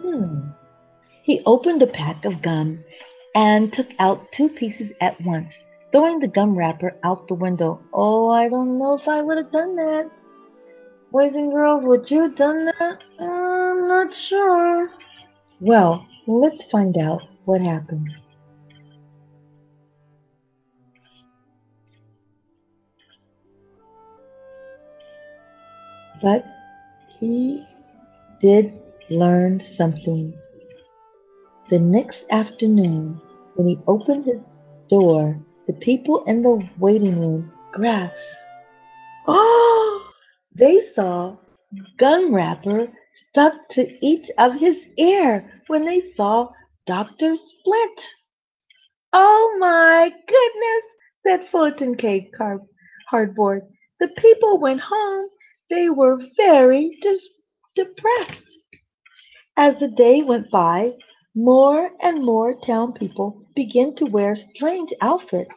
Hmm. 0.00 0.48
He 1.22 1.42
opened 1.44 1.82
a 1.82 1.86
pack 1.86 2.24
of 2.24 2.40
gum 2.40 2.82
and 3.34 3.72
took 3.72 3.88
out 3.98 4.26
two 4.34 4.48
pieces 4.48 4.90
at 5.00 5.20
once, 5.20 5.52
throwing 5.94 6.18
the 6.18 6.26
gum 6.26 6.58
wrapper 6.58 6.92
out 7.04 7.28
the 7.28 7.34
window. 7.34 7.80
Oh, 7.92 8.28
I 8.28 8.48
don't 8.48 8.80
know 8.80 8.98
if 8.98 9.06
I 9.06 9.22
would 9.22 9.36
have 9.36 9.52
done 9.52 9.76
that. 9.76 10.10
Boys 11.12 11.30
and 11.34 11.52
girls, 11.52 11.84
would 11.84 12.10
you 12.10 12.22
have 12.22 12.36
done 12.36 12.64
that? 12.64 12.98
I'm 13.20 13.86
not 13.86 14.12
sure. 14.28 14.90
Well, 15.60 16.04
let's 16.26 16.64
find 16.72 16.96
out 16.96 17.20
what 17.44 17.60
happened. 17.60 18.08
But 26.20 26.44
he 27.20 27.64
did 28.42 28.72
learn 29.10 29.62
something. 29.78 30.34
The 31.70 31.78
next 31.78 32.18
afternoon, 32.32 33.20
when 33.54 33.68
he 33.68 33.78
opened 33.86 34.24
his 34.24 34.40
door, 34.90 35.38
the 35.66 35.72
people 35.74 36.24
in 36.26 36.42
the 36.42 36.68
waiting 36.78 37.18
room 37.20 37.52
grasped. 37.72 38.18
Oh! 39.26 40.06
They 40.54 40.80
saw 40.94 41.36
gun 41.98 42.32
wrapper 42.32 42.86
stuck 43.30 43.54
to 43.72 44.06
each 44.06 44.30
of 44.38 44.52
his 44.54 44.76
ear 44.98 45.50
when 45.66 45.84
they 45.84 46.02
saw 46.16 46.50
Dr. 46.86 47.34
Splint. 47.34 48.00
Oh 49.12 49.56
my 49.58 50.10
goodness, 50.28 50.84
said 51.26 51.48
Fulton 51.50 51.96
K. 51.96 52.30
Car- 52.36 52.60
Hardboard. 53.10 53.62
The 54.00 54.08
people 54.18 54.58
went 54.58 54.80
home. 54.80 55.28
They 55.70 55.88
were 55.88 56.18
very 56.36 56.98
dis- 57.02 57.28
depressed. 57.74 58.42
As 59.56 59.74
the 59.80 59.88
day 59.88 60.22
went 60.22 60.50
by, 60.50 60.92
more 61.34 61.90
and 62.00 62.24
more 62.24 62.54
town 62.66 62.92
people 62.92 63.42
began 63.56 63.94
to 63.96 64.06
wear 64.06 64.36
strange 64.54 64.90
outfits. 65.00 65.50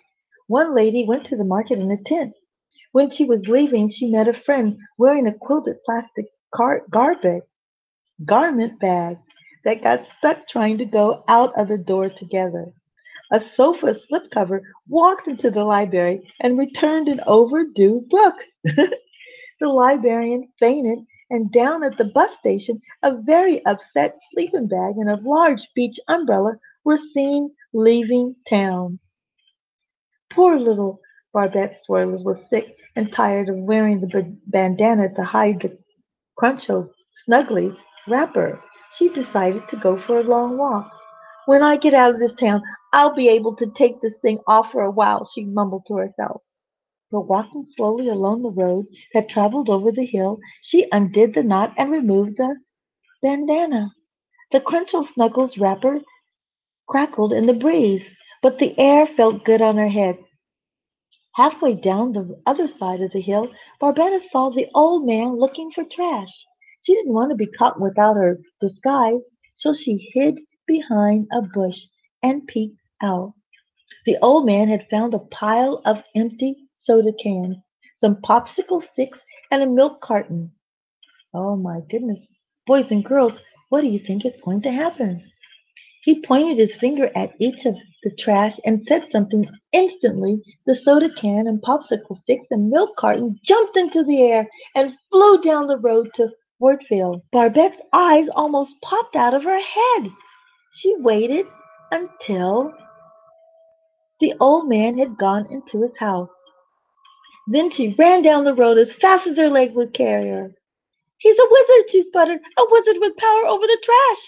One 0.47 0.75
lady 0.75 1.05
went 1.07 1.25
to 1.27 1.37
the 1.37 1.43
market 1.43 1.79
in 1.79 1.91
a 1.91 1.97
tent. 2.05 2.33
When 2.93 3.11
she 3.11 3.25
was 3.25 3.47
leaving, 3.47 3.91
she 3.91 4.07
met 4.07 4.27
a 4.27 4.33
friend 4.33 4.77
wearing 4.97 5.27
a 5.27 5.33
quilted 5.33 5.77
plastic 5.85 6.27
car- 6.53 6.83
garbage, 6.89 7.43
garment 8.25 8.79
bag 8.79 9.17
that 9.65 9.83
got 9.83 10.01
stuck 10.17 10.47
trying 10.47 10.77
to 10.79 10.85
go 10.85 11.23
out 11.27 11.53
of 11.57 11.67
the 11.67 11.77
door 11.77 12.09
together. 12.09 12.73
A 13.31 13.41
sofa 13.55 13.95
slipcover 14.09 14.61
walked 14.87 15.27
into 15.27 15.51
the 15.51 15.65
library 15.65 16.21
and 16.41 16.57
returned 16.57 17.09
an 17.09 17.21
overdue 17.27 18.05
book. 18.09 18.35
the 18.63 19.67
librarian 19.67 20.49
fainted, 20.59 20.99
and 21.29 21.51
down 21.51 21.83
at 21.83 21.97
the 21.97 22.05
bus 22.05 22.29
station, 22.39 22.81
a 23.03 23.15
very 23.21 23.65
upset 23.65 24.17
sleeping 24.33 24.67
bag 24.67 24.95
and 24.97 25.09
a 25.09 25.19
large 25.21 25.67
beach 25.75 25.99
umbrella 26.07 26.53
were 26.83 26.99
seen 27.13 27.51
leaving 27.73 28.35
town. 28.49 28.99
Poor 30.31 30.59
little 30.59 30.99
Barbette 31.33 31.79
Swirlers 31.87 32.23
was 32.23 32.37
sick 32.49 32.75
and 32.95 33.11
tired 33.11 33.49
of 33.49 33.57
wearing 33.57 34.01
the 34.01 34.37
bandana 34.47 35.13
to 35.15 35.23
hide 35.23 35.61
the 35.61 35.77
Cruncho 36.39 36.89
Snuggly 37.27 37.75
wrapper. 38.07 38.61
She 38.97 39.09
decided 39.09 39.63
to 39.69 39.77
go 39.77 40.01
for 40.07 40.19
a 40.19 40.23
long 40.23 40.57
walk. 40.57 40.89
When 41.45 41.61
I 41.61 41.77
get 41.77 41.93
out 41.93 42.13
of 42.13 42.19
this 42.19 42.33
town, 42.39 42.61
I'll 42.93 43.15
be 43.15 43.29
able 43.29 43.55
to 43.57 43.71
take 43.77 44.01
this 44.01 44.13
thing 44.21 44.39
off 44.47 44.67
for 44.71 44.81
a 44.81 44.91
while, 44.91 45.29
she 45.33 45.45
mumbled 45.45 45.83
to 45.87 45.95
herself. 45.95 46.41
But 47.09 47.27
walking 47.27 47.65
slowly 47.75 48.09
along 48.09 48.43
the 48.43 48.51
road 48.51 48.85
that 49.13 49.29
traveled 49.29 49.69
over 49.69 49.91
the 49.91 50.05
hill, 50.05 50.39
she 50.61 50.89
undid 50.91 51.33
the 51.33 51.43
knot 51.43 51.73
and 51.77 51.89
removed 51.89 52.35
the 52.37 52.57
bandana. 53.21 53.93
The 54.51 54.59
Cruncho 54.59 55.05
Snuggles 55.13 55.57
wrapper 55.57 56.01
crackled 56.87 57.31
in 57.31 57.45
the 57.45 57.53
breeze, 57.53 58.03
but 58.41 58.59
the 58.59 58.77
air 58.77 59.07
felt 59.07 59.45
good 59.45 59.61
on 59.61 59.77
her 59.77 59.87
head. 59.87 60.17
Halfway 61.35 61.75
down 61.75 62.13
the 62.13 62.41
other 62.45 62.67
side 62.77 63.01
of 63.01 63.11
the 63.11 63.21
hill, 63.21 63.49
Barbetta 63.79 64.19
saw 64.31 64.49
the 64.49 64.67
old 64.75 65.05
man 65.05 65.37
looking 65.37 65.71
for 65.71 65.85
trash. 65.85 66.45
She 66.81 66.93
didn't 66.93 67.13
want 67.13 67.29
to 67.31 67.35
be 67.35 67.47
caught 67.47 67.79
without 67.79 68.17
her 68.17 68.39
disguise, 68.59 69.21
so 69.55 69.73
she 69.73 70.09
hid 70.13 70.39
behind 70.65 71.27
a 71.31 71.41
bush 71.41 71.77
and 72.23 72.45
peeked 72.47 72.79
out. 73.01 73.33
The 74.05 74.17
old 74.21 74.45
man 74.45 74.67
had 74.67 74.87
found 74.89 75.13
a 75.13 75.19
pile 75.19 75.81
of 75.85 76.03
empty 76.15 76.66
soda 76.87 77.11
can, 77.21 77.61
some 78.01 78.15
popsicle 78.27 78.81
sticks, 78.93 79.19
and 79.51 79.61
a 79.61 79.67
milk 79.67 80.01
carton. 80.01 80.51
Oh 81.33 81.55
my 81.55 81.81
goodness. 81.91 82.19
Boys 82.65 82.85
and 82.89 83.05
girls, 83.05 83.33
what 83.69 83.81
do 83.81 83.87
you 83.87 83.99
think 84.07 84.25
is 84.25 84.33
going 84.43 84.61
to 84.63 84.71
happen? 84.71 85.23
He 86.03 86.23
pointed 86.25 86.57
his 86.57 86.79
finger 86.79 87.11
at 87.17 87.33
each 87.37 87.65
of 87.65 87.75
the 88.01 88.11
trash 88.17 88.57
and 88.65 88.85
said 88.87 89.03
something. 89.11 89.45
Instantly, 89.73 90.41
the 90.65 90.77
soda 90.85 91.09
can 91.19 91.47
and 91.47 91.61
popsicle 91.61 92.21
sticks 92.23 92.47
and 92.49 92.69
milk 92.69 92.95
carton 92.97 93.37
jumped 93.43 93.75
into 93.75 94.03
the 94.03 94.21
air 94.21 94.47
and 94.73 94.93
flew 95.11 95.41
down 95.41 95.67
the 95.67 95.77
road 95.77 96.09
to 96.15 96.29
Wartville. 96.61 97.21
Barbette's 97.33 97.81
eyes 97.91 98.27
almost 98.35 98.71
popped 98.81 99.17
out 99.17 99.33
of 99.33 99.43
her 99.43 99.59
head. 99.59 100.11
She 100.81 100.95
waited 100.99 101.45
until 101.91 102.73
the 104.19 104.33
old 104.39 104.69
man 104.69 104.97
had 104.97 105.17
gone 105.17 105.45
into 105.51 105.81
his 105.81 105.91
house. 105.99 106.29
Then 107.47 107.71
she 107.71 107.95
ran 107.97 108.23
down 108.23 108.43
the 108.43 108.53
road 108.53 108.77
as 108.77 108.89
fast 109.01 109.25
as 109.27 109.37
her 109.37 109.49
legs 109.49 109.73
would 109.73 109.93
carry 109.93 110.27
her. 110.29 110.51
He's 111.17 111.37
a 111.37 111.47
wizard, 111.49 111.91
she 111.91 112.03
sputtered. 112.07 112.39
A 112.57 112.63
wizard 112.69 112.97
with 112.99 113.17
power 113.17 113.45
over 113.47 113.65
the 113.65 113.77
trash. 113.83 114.23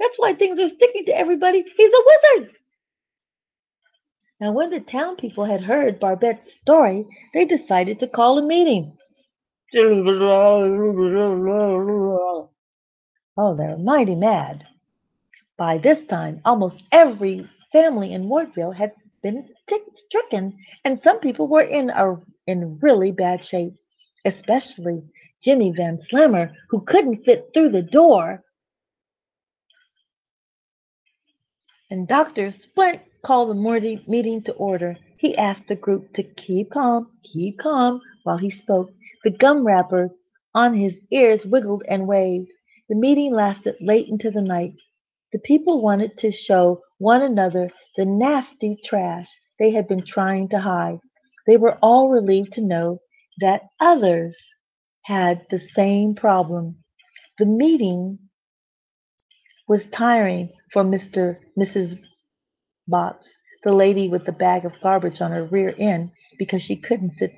That's 0.00 0.14
why 0.16 0.34
things 0.34 0.58
are 0.60 0.74
sticking 0.74 1.06
to 1.06 1.16
everybody. 1.16 1.64
He's 1.76 1.92
a 1.92 2.04
wizard. 2.06 2.50
Now, 4.40 4.52
when 4.52 4.70
the 4.70 4.80
town 4.80 5.16
people 5.16 5.44
had 5.44 5.62
heard 5.62 6.00
Barbette's 6.00 6.52
story, 6.62 7.06
they 7.34 7.44
decided 7.44 7.98
to 8.00 8.06
call 8.08 8.38
a 8.38 8.46
meeting. 8.46 8.96
Oh, 13.36 13.56
they're 13.56 13.76
mighty 13.78 14.14
mad. 14.14 14.64
By 15.56 15.78
this 15.78 15.98
time, 16.08 16.40
almost 16.44 16.76
every 16.92 17.48
family 17.72 18.12
in 18.12 18.28
Wartville 18.28 18.76
had 18.76 18.92
been 19.22 19.48
stricken, 20.06 20.56
and 20.84 21.00
some 21.02 21.18
people 21.20 21.48
were 21.48 21.62
in 21.62 21.90
a 21.90 22.16
in 22.48 22.78
really 22.80 23.12
bad 23.12 23.44
shape, 23.44 23.74
especially 24.24 25.02
Jimmy 25.44 25.72
Van 25.76 25.98
Slammer, 26.08 26.50
who 26.70 26.80
couldn't 26.80 27.24
fit 27.24 27.50
through 27.52 27.68
the 27.68 27.82
door. 27.82 28.42
And 31.90 32.08
Dr. 32.08 32.54
Splint 32.62 33.02
called 33.24 33.50
the 33.50 33.54
morning 33.54 34.02
meeting 34.08 34.42
to 34.44 34.52
order. 34.52 34.96
He 35.18 35.36
asked 35.36 35.68
the 35.68 35.76
group 35.76 36.14
to 36.14 36.22
keep 36.22 36.70
calm, 36.70 37.08
keep 37.32 37.58
calm 37.60 38.00
while 38.24 38.38
he 38.38 38.50
spoke. 38.62 38.90
The 39.24 39.30
gum 39.30 39.66
wrappers 39.66 40.10
on 40.54 40.74
his 40.74 40.94
ears 41.12 41.42
wiggled 41.44 41.82
and 41.88 42.06
waved. 42.06 42.48
The 42.88 42.94
meeting 42.94 43.34
lasted 43.34 43.76
late 43.80 44.08
into 44.08 44.30
the 44.30 44.40
night. 44.40 44.74
The 45.32 45.38
people 45.40 45.82
wanted 45.82 46.16
to 46.18 46.32
show 46.32 46.80
one 46.96 47.20
another 47.20 47.70
the 47.96 48.06
nasty 48.06 48.78
trash 48.84 49.28
they 49.58 49.72
had 49.72 49.86
been 49.86 50.04
trying 50.06 50.48
to 50.50 50.60
hide. 50.60 51.00
They 51.48 51.56
were 51.56 51.78
all 51.80 52.10
relieved 52.10 52.52
to 52.52 52.60
know 52.60 53.00
that 53.40 53.62
others 53.80 54.36
had 55.06 55.46
the 55.50 55.60
same 55.74 56.14
problem. 56.14 56.76
The 57.38 57.46
meeting 57.46 58.18
was 59.66 59.80
tiring 59.96 60.50
for 60.74 60.84
Mr. 60.84 61.38
Mrs. 61.58 61.98
Botts, 62.86 63.24
the 63.64 63.72
lady 63.72 64.08
with 64.08 64.26
the 64.26 64.32
bag 64.32 64.66
of 64.66 64.72
garbage 64.82 65.22
on 65.22 65.30
her 65.30 65.46
rear 65.46 65.74
end 65.78 66.10
because 66.38 66.60
she 66.62 66.76
couldn't 66.76 67.14
sit 67.18 67.32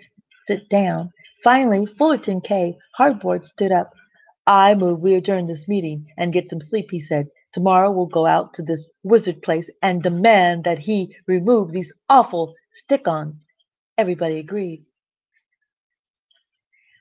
sit 0.49 0.69
down. 0.69 1.11
Finally, 1.45 1.87
Fullerton 1.97 2.41
K. 2.41 2.77
Hardboard 2.99 3.47
stood 3.47 3.71
up. 3.71 3.93
I 4.45 4.75
move 4.75 4.99
we 4.99 5.15
adjourn 5.15 5.47
this 5.47 5.69
meeting 5.69 6.07
and 6.19 6.33
get 6.33 6.51
some 6.51 6.61
sleep, 6.69 6.89
he 6.91 7.05
said. 7.09 7.29
Tomorrow 7.55 7.93
we'll 7.93 8.07
go 8.07 8.27
out 8.27 8.55
to 8.55 8.63
this 8.63 8.85
wizard 9.05 9.41
place 9.43 9.67
and 9.83 10.03
demand 10.03 10.65
that 10.65 10.81
he 10.81 11.15
remove 11.29 11.71
these 11.71 11.93
awful 12.09 12.55
stick-ons. 12.85 13.37
Everybody 14.01 14.39
agreed. 14.39 14.87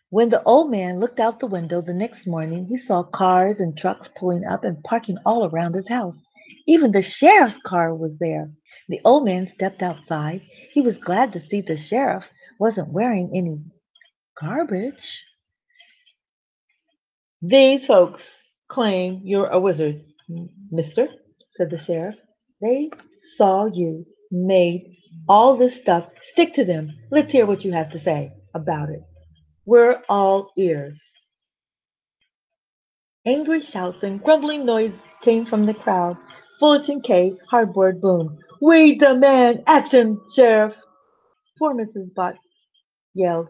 When 0.10 0.30
the 0.30 0.44
old 0.44 0.70
man 0.70 1.00
looked 1.00 1.22
out 1.22 1.40
the 1.40 1.48
window 1.48 1.82
the 1.82 1.94
next 1.94 2.28
morning, 2.28 2.66
he 2.66 2.78
saw 2.86 3.04
cars 3.04 3.56
and 3.60 3.78
trucks 3.78 4.10
pulling 4.20 4.44
up 4.44 4.66
and 4.66 4.84
parking 4.84 5.18
all 5.26 5.50
around 5.50 5.76
his 5.76 5.88
house. 5.88 6.18
Even 6.68 6.92
the 6.92 7.02
sheriff's 7.02 7.56
car 7.66 7.96
was 7.96 8.12
there. 8.20 8.52
The 8.90 9.00
old 9.06 9.24
man 9.24 9.50
stepped 9.56 9.82
outside. 9.82 10.42
He 10.74 10.82
was 10.82 10.96
glad 11.06 11.32
to 11.32 11.42
see 11.50 11.62
the 11.62 11.78
sheriff 11.78 12.26
wasn't 12.60 12.92
wearing 12.92 13.32
any 13.34 13.60
garbage. 14.38 15.06
These 17.42 17.86
folks 17.86 18.22
claim 18.68 19.22
you're 19.24 19.48
a 19.48 19.58
wizard, 19.58 20.04
mister, 20.70 21.08
said 21.56 21.70
the 21.70 21.82
sheriff. 21.86 22.16
They 22.60 22.90
saw 23.38 23.68
you 23.68 24.06
made 24.32 24.98
all 25.28 25.58
this 25.58 25.74
stuff. 25.82 26.06
Stick 26.34 26.56
to 26.56 26.66
them. 26.66 26.92
Let's 27.12 27.32
hear 27.32 27.46
what 27.46 27.64
you 27.64 27.72
have 27.74 27.92
to 27.92 28.04
say 28.04 28.32
about 28.54 28.90
it. 28.90 29.02
We're 29.66 29.98
all 30.08 30.52
ears. 30.58 30.98
Angry 33.26 33.64
shouts 33.72 33.98
and 34.02 34.24
grumbling 34.24 34.66
noise 34.66 34.94
came 35.24 35.46
from 35.46 35.66
the 35.66 35.74
crowd. 35.74 36.18
Fullerton 36.60 37.02
K. 37.02 37.34
Hardboard 37.52 38.02
boomed. 38.02 38.38
We 38.62 38.98
demand 38.98 39.64
action, 39.68 40.20
Sheriff. 40.36 40.74
Poor 41.58 41.74
Mrs. 41.74 42.14
Bott 42.16 42.36
yelled. 43.14 43.48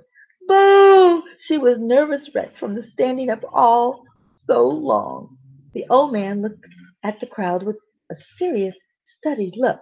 Boo! 0.48 1.24
She 1.48 1.58
was 1.58 1.78
nervous 1.80 2.30
wreck 2.34 2.58
from 2.60 2.76
the 2.76 2.84
standing 2.94 3.30
up 3.30 3.44
all 3.54 4.04
so 4.48 4.68
long. 4.68 5.38
The 5.74 5.86
old 5.90 6.12
man 6.12 6.42
looked 6.42 6.66
at 7.04 7.20
the 7.20 7.28
crowd 7.28 7.64
with 7.64 7.78
a 8.12 8.16
serious, 8.38 8.76
studied 9.20 9.54
look, 9.56 9.80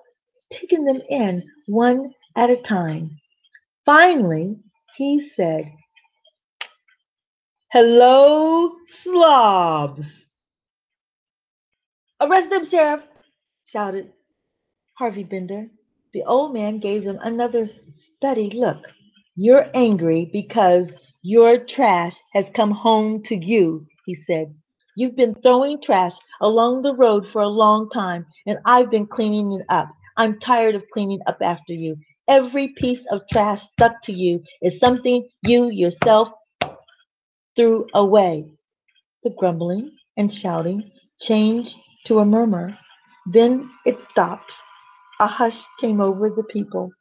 taking 0.52 0.86
them 0.86 1.02
in 1.10 1.44
one 1.68 2.14
at 2.36 2.50
a 2.50 2.58
time. 2.64 3.12
Finally, 3.86 4.58
he 4.96 5.30
said, 5.36 5.72
Hello, 7.72 8.72
slobs. 9.04 10.04
Arrest 12.20 12.50
them, 12.50 12.68
Sheriff, 12.70 13.02
shouted 13.72 14.12
Harvey 14.98 15.24
Bender. 15.24 15.68
The 16.14 16.24
old 16.24 16.54
man 16.54 16.80
gave 16.80 17.04
them 17.04 17.20
another 17.22 17.70
studied 18.16 18.54
look. 18.54 18.78
You're 19.36 19.70
angry 19.76 20.30
because 20.32 20.88
your 21.22 21.60
trash 21.76 22.14
has 22.34 22.46
come 22.56 22.72
home 22.72 23.22
to 23.26 23.36
you, 23.36 23.86
he 24.06 24.18
said. 24.26 24.56
You've 24.96 25.16
been 25.16 25.36
throwing 25.44 25.80
trash 25.84 26.14
along 26.42 26.82
the 26.82 26.96
road 26.96 27.26
for 27.32 27.42
a 27.44 27.48
long 27.48 27.90
time, 27.92 28.26
and 28.48 28.58
I've 28.66 28.90
been 28.90 29.06
cleaning 29.06 29.52
it 29.52 29.66
up. 29.70 29.90
I'm 30.18 30.40
tired 30.40 30.74
of 30.74 30.84
cleaning 30.92 31.20
up 31.28 31.38
after 31.42 31.74
you. 31.74 31.96
Every 32.28 32.74
piece 32.78 33.02
of 33.12 33.22
trash 33.32 33.62
stuck 33.74 33.94
to 34.06 34.12
you 34.12 34.42
is 34.62 34.80
something 34.80 35.28
you 35.44 35.70
yourself 35.70 36.30
threw 37.56 37.86
away. 37.94 38.46
The 39.24 39.30
grumbling 39.38 39.92
and 40.18 40.32
shouting 40.32 40.92
changed 41.22 41.70
to 42.08 42.20
a 42.20 42.26
murmur. 42.26 42.78
Then 43.32 43.70
it 43.86 43.98
stopped. 44.12 44.52
A 45.20 45.28
hush 45.28 45.58
came 45.80 46.02
over 46.02 46.30
the 46.30 46.44
people. 46.44 46.92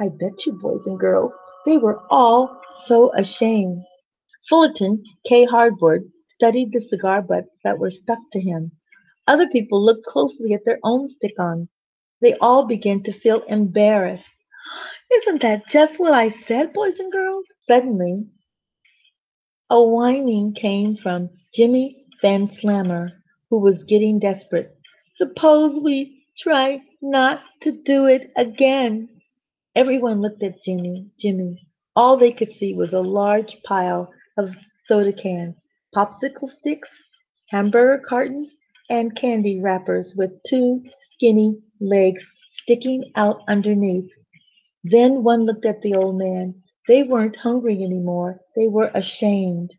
I 0.00 0.08
bet 0.08 0.32
you, 0.46 0.52
boys 0.54 0.80
and 0.86 0.98
girls, 0.98 1.32
They 1.66 1.76
were 1.76 2.00
all 2.10 2.60
so 2.88 3.12
ashamed. 3.16 3.82
Fullerton 4.48 5.02
K. 5.28 5.46
Hardboard 5.46 6.00
studied 6.34 6.72
the 6.72 6.86
cigar 6.90 7.22
butts 7.22 7.48
that 7.62 7.78
were 7.78 7.90
stuck 7.90 8.18
to 8.32 8.40
him. 8.40 8.72
Other 9.26 9.46
people 9.50 9.82
looked 9.84 10.04
closely 10.06 10.52
at 10.52 10.64
their 10.64 10.78
own 10.82 11.08
stick-ons. 11.16 11.68
They 12.24 12.32
all 12.40 12.66
began 12.66 13.02
to 13.02 13.20
feel 13.20 13.42
embarrassed. 13.48 14.24
Isn't 15.12 15.42
that 15.42 15.68
just 15.70 16.00
what 16.00 16.14
I 16.14 16.34
said, 16.48 16.72
boys 16.72 16.94
and 16.98 17.12
girls? 17.12 17.44
Suddenly, 17.68 18.24
a 19.68 19.82
whining 19.82 20.54
came 20.58 20.96
from 21.02 21.28
Jimmy 21.54 22.06
Van 22.22 22.50
Slammer, 22.62 23.10
who 23.50 23.58
was 23.58 23.74
getting 23.90 24.20
desperate. 24.20 24.74
Suppose 25.18 25.78
we 25.82 26.24
try 26.38 26.80
not 27.02 27.40
to 27.62 27.72
do 27.84 28.06
it 28.06 28.30
again. 28.38 29.10
Everyone 29.76 30.22
looked 30.22 30.42
at 30.42 30.64
Jimmy. 30.64 31.10
Jimmy. 31.20 31.68
All 31.94 32.18
they 32.18 32.32
could 32.32 32.52
see 32.58 32.72
was 32.72 32.94
a 32.94 33.00
large 33.00 33.54
pile 33.66 34.10
of 34.38 34.48
soda 34.88 35.12
cans, 35.12 35.56
popsicle 35.94 36.48
sticks, 36.58 36.88
hamburger 37.50 38.02
cartons, 38.08 38.48
and 38.88 39.14
candy 39.14 39.60
wrappers 39.60 40.14
with 40.16 40.30
two 40.48 40.82
skinny 41.12 41.60
legs 41.84 42.22
sticking 42.62 43.12
out 43.16 43.42
underneath. 43.48 44.10
Then 44.82 45.22
one 45.22 45.44
looked 45.46 45.66
at 45.66 45.80
the 45.82 45.94
old 45.94 46.18
man. 46.18 46.54
They 46.88 47.02
weren't 47.02 47.36
hungry 47.36 47.82
anymore. 47.82 48.40
They 48.56 48.68
were 48.68 48.90
ashamed. 48.94 49.70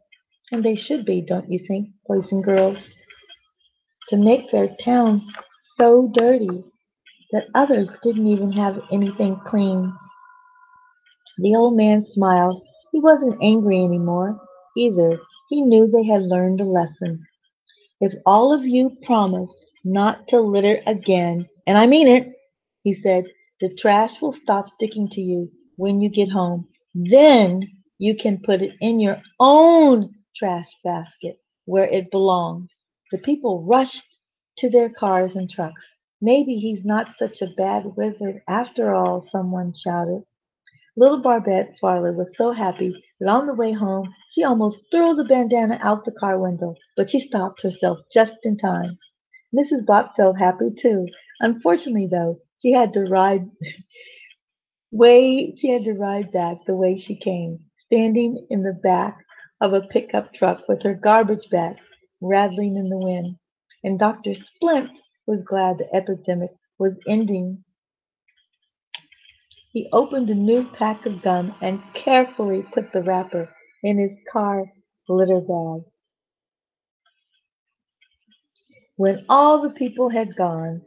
And 0.52 0.64
they 0.64 0.76
should 0.76 1.06
be, 1.06 1.22
don't 1.22 1.52
you 1.52 1.60
think, 1.68 1.90
boys 2.08 2.32
and 2.32 2.44
girls? 2.44 2.78
To 4.10 4.18
make 4.18 4.52
their 4.52 4.70
town 4.84 5.22
so 5.78 6.12
dirty 6.14 6.64
that 7.32 7.48
others 7.54 7.88
didn't 8.04 8.28
even 8.28 8.52
have 8.52 8.80
anything 8.92 9.40
clean. 9.46 9.94
The 11.40 11.56
old 11.56 11.76
man 11.76 12.06
smiled. 12.14 12.62
He 12.92 13.00
wasn't 13.00 13.42
angry 13.42 13.84
anymore, 13.84 14.40
either. 14.78 15.20
He 15.50 15.62
knew 15.62 15.88
they 15.88 16.06
had 16.06 16.22
learned 16.24 16.62
a 16.62 16.66
lesson. 16.66 17.26
If 18.00 18.14
all 18.26 18.54
of 18.54 18.64
you 18.64 18.98
promise 19.06 19.50
not 19.84 20.28
to 20.30 20.40
litter 20.40 20.82
again, 20.88 21.48
and 21.68 21.78
I 21.78 21.88
mean 21.88 22.08
it, 22.08 22.34
he 22.84 23.00
said, 23.02 23.26
the 23.62 23.76
trash 23.80 24.12
will 24.22 24.36
stop 24.44 24.66
sticking 24.76 25.10
to 25.10 25.22
you 25.22 25.52
when 25.78 26.02
you 26.02 26.10
get 26.10 26.30
home. 26.30 26.68
Then 26.94 27.64
you 27.98 28.16
can 28.16 28.42
put 28.46 28.62
it 28.62 28.74
in 28.82 29.00
your 29.00 29.22
own 29.40 30.14
trash 30.36 30.68
basket 30.84 31.40
where 31.66 31.86
it 31.86 32.12
belongs. 32.12 32.70
The 33.12 33.18
people 33.20 33.64
rushed 33.64 34.04
to 34.60 34.70
their 34.70 34.90
cars 34.90 35.32
and 35.36 35.50
trucks. 35.50 35.82
Maybe 36.22 36.56
he's 36.56 36.86
not 36.86 37.08
such 37.20 37.42
a 37.42 37.54
bad 37.58 37.84
wizard 37.96 38.42
after 38.48 38.94
all, 38.94 39.28
someone 39.32 39.74
shouted. 39.74 40.24
Little 40.98 41.22
Barbette 41.22 41.76
Swarler 41.82 42.16
was 42.16 42.30
so 42.38 42.52
happy 42.54 42.94
that 43.20 43.28
on 43.30 43.48
the 43.48 43.54
way 43.54 43.74
home 43.74 44.14
she 44.32 44.44
almost 44.44 44.78
threw 44.92 45.14
the 45.14 45.26
bandana 45.26 45.78
out 45.82 46.06
the 46.06 46.12
car 46.12 46.40
window, 46.40 46.76
but 46.96 47.10
she 47.10 47.28
stopped 47.28 47.62
herself 47.62 48.00
just 48.14 48.32
in 48.44 48.58
time. 48.58 48.98
Mrs. 49.56 49.86
Bott 49.86 50.14
felt 50.18 50.38
happy 50.38 50.72
too. 50.82 51.08
Unfortunately, 51.40 52.08
though, 52.12 52.40
she 52.62 52.74
had 52.74 52.94
to 52.94 53.02
ride 53.02 53.50
way 54.92 55.56
she 55.58 55.70
had 55.70 55.86
to 55.86 55.94
ride 55.94 56.32
back 56.32 56.58
the 56.66 56.76
way 56.76 56.98
she 56.98 57.16
came, 57.16 57.60
standing 57.86 58.46
in 58.50 58.64
the 58.64 58.80
back 58.84 59.18
of 59.62 59.74
a 59.74 59.82
pickup 59.82 60.34
truck 60.34 60.62
with 60.68 60.84
her 60.84 60.94
garbage 60.94 61.50
bag 61.52 61.78
rattling 62.22 62.76
in 62.78 62.90
the 62.90 62.98
wind. 62.98 63.38
And 63.84 64.00
Dr. 64.00 64.34
Splint 64.36 64.92
was 65.28 65.42
glad 65.48 65.78
the 65.78 65.94
epidemic 65.96 66.52
was 66.80 66.94
ending. 67.08 67.64
He 69.72 69.90
opened 69.94 70.30
a 70.30 70.36
new 70.36 70.68
pack 70.74 71.06
of 71.06 71.22
gum 71.22 71.56
and 71.62 71.82
carefully 71.94 72.64
put 72.74 72.92
the 72.94 73.04
wrapper 73.04 73.50
in 73.84 74.00
his 74.00 74.18
car 74.32 74.66
litter 75.08 75.42
bag. 75.42 75.84
When 78.98 79.26
all 79.30 79.62
the 79.62 79.72
people 79.72 80.10
had 80.10 80.36
gone, 80.36 80.82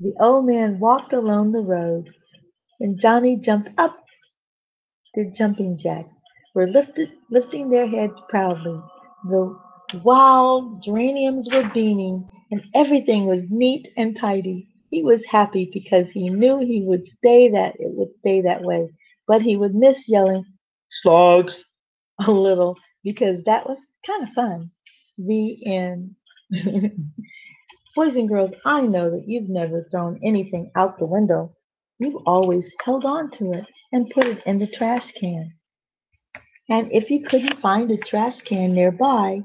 the 0.00 0.14
old 0.20 0.46
man 0.46 0.78
walked 0.78 1.12
along 1.12 1.52
the 1.52 1.60
road, 1.60 2.08
and 2.80 3.00
Johnny 3.00 3.36
jumped 3.36 3.70
up. 3.78 3.96
The 5.14 5.32
jumping 5.36 5.78
jacks 5.78 6.10
were 6.54 6.68
lifted, 6.68 7.10
lifting 7.30 7.70
their 7.70 7.88
heads 7.88 8.14
proudly. 8.28 8.80
The 9.28 9.58
wild 10.04 10.82
geraniums 10.84 11.48
were 11.52 11.70
beaming, 11.74 12.28
and 12.50 12.62
everything 12.74 13.26
was 13.26 13.44
neat 13.50 13.88
and 13.96 14.18
tidy. 14.18 14.68
He 14.90 15.02
was 15.02 15.20
happy 15.28 15.70
because 15.72 16.06
he 16.12 16.30
knew 16.30 16.60
he 16.60 16.82
would 16.84 17.04
stay 17.18 17.50
that 17.50 17.74
it 17.78 17.92
would 17.94 18.10
stay 18.20 18.42
that 18.42 18.62
way, 18.62 18.88
but 19.26 19.42
he 19.42 19.56
would 19.56 19.74
miss 19.74 19.96
yelling 20.06 20.44
slugs 21.02 21.54
a 22.26 22.30
little 22.30 22.76
because 23.04 23.44
that 23.46 23.68
was 23.68 23.78
kind 24.06 24.22
of 24.22 24.34
fun. 24.34 24.70
The 25.18 25.66
end. 25.66 26.14
Boys 27.96 28.14
and 28.14 28.28
girls, 28.28 28.50
I 28.64 28.82
know 28.82 29.10
that 29.10 29.24
you've 29.26 29.48
never 29.48 29.86
thrown 29.90 30.20
anything 30.24 30.70
out 30.76 30.98
the 30.98 31.06
window. 31.06 31.54
You've 31.98 32.22
always 32.26 32.64
held 32.84 33.04
on 33.04 33.30
to 33.38 33.52
it 33.52 33.64
and 33.92 34.10
put 34.14 34.26
it 34.26 34.38
in 34.46 34.58
the 34.58 34.68
trash 34.68 35.04
can. 35.20 35.52
And 36.68 36.88
if 36.92 37.10
you 37.10 37.24
couldn't 37.28 37.60
find 37.60 37.90
a 37.90 37.96
trash 37.96 38.34
can 38.46 38.72
nearby, 38.72 39.40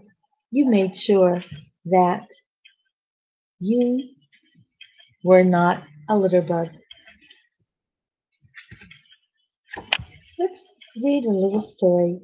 you 0.51 0.65
made 0.69 0.91
sure 1.07 1.43
that 1.85 2.27
you 3.59 4.09
were 5.23 5.43
not 5.43 5.83
a 6.09 6.15
litter 6.15 6.41
bug. 6.41 6.67
Let's 10.37 10.53
read 11.03 11.23
a 11.25 11.29
little 11.29 11.73
story, 11.77 12.19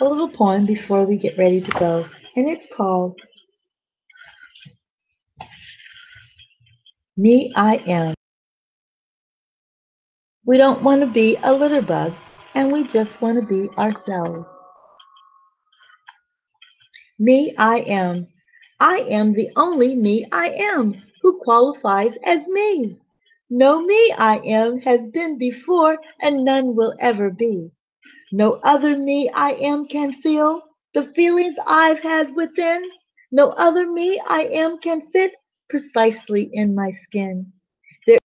a 0.00 0.04
little 0.04 0.28
poem 0.28 0.66
before 0.66 1.06
we 1.06 1.16
get 1.16 1.38
ready 1.38 1.60
to 1.60 1.70
go, 1.78 2.06
and 2.36 2.48
it's 2.48 2.66
called 2.76 3.18
Me 7.22 7.52
I 7.54 7.74
Am. 7.86 8.14
We 10.46 10.56
don't 10.56 10.82
want 10.82 11.02
to 11.02 11.06
be 11.06 11.36
a 11.44 11.52
litter 11.52 11.82
bug, 11.82 12.12
and 12.54 12.72
we 12.72 12.84
just 12.84 13.10
want 13.20 13.38
to 13.38 13.46
be 13.46 13.68
ourselves. 13.76 14.48
Me 17.18 17.54
I 17.58 17.80
am. 17.80 18.26
I 18.80 19.00
am 19.10 19.34
the 19.34 19.50
only 19.56 19.94
me 19.96 20.28
I 20.32 20.48
am 20.48 20.94
who 21.20 21.38
qualifies 21.44 22.12
as 22.24 22.38
me. 22.48 22.96
No 23.50 23.82
me 23.82 24.14
I 24.16 24.38
am 24.38 24.78
has 24.78 25.00
been 25.12 25.36
before, 25.36 25.98
and 26.22 26.42
none 26.42 26.74
will 26.74 26.94
ever 27.00 27.28
be. 27.28 27.70
No 28.32 28.60
other 28.64 28.96
me 28.96 29.30
I 29.34 29.50
am 29.60 29.86
can 29.88 30.14
feel 30.22 30.62
the 30.94 31.12
feelings 31.14 31.56
I've 31.66 32.02
had 32.02 32.34
within. 32.34 32.80
No 33.30 33.50
other 33.50 33.86
me 33.86 34.18
I 34.26 34.44
am 34.44 34.78
can 34.78 35.02
fit 35.12 35.32
precisely 35.70 36.50
in 36.52 36.74
my 36.74 36.92
skin. 37.06 37.50
There 38.06 38.18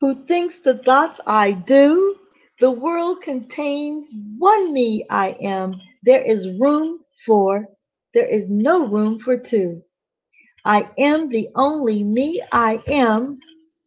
who 0.00 0.26
thinks 0.26 0.54
the 0.64 0.80
thoughts 0.84 1.20
I 1.26 1.52
do, 1.52 2.16
the 2.60 2.70
world 2.70 3.22
contains 3.22 4.06
one 4.38 4.72
me 4.72 5.06
I 5.10 5.36
am. 5.42 5.80
There 6.02 6.22
is 6.22 6.58
room 6.58 7.00
for, 7.26 7.66
there 8.14 8.28
is 8.28 8.44
no 8.48 8.86
room 8.86 9.20
for 9.24 9.36
two. 9.36 9.82
I 10.64 10.88
am 10.98 11.28
the 11.28 11.48
only 11.56 12.02
me 12.02 12.42
I 12.52 12.82
am. 12.88 13.38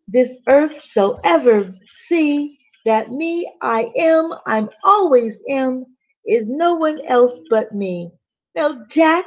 This 0.08 0.30
earth 0.48 0.74
shall 0.94 1.20
ever 1.24 1.74
see 2.08 2.60
that 2.86 3.12
me 3.12 3.52
I 3.62 3.92
am, 3.98 4.32
I'm 4.46 4.70
always 4.84 5.34
am, 5.50 5.86
is 6.26 6.44
no 6.48 6.76
one 6.76 7.00
else 7.08 7.40
but 7.50 7.74
me. 7.74 8.12
Now, 8.56 8.86
Jack 8.92 9.26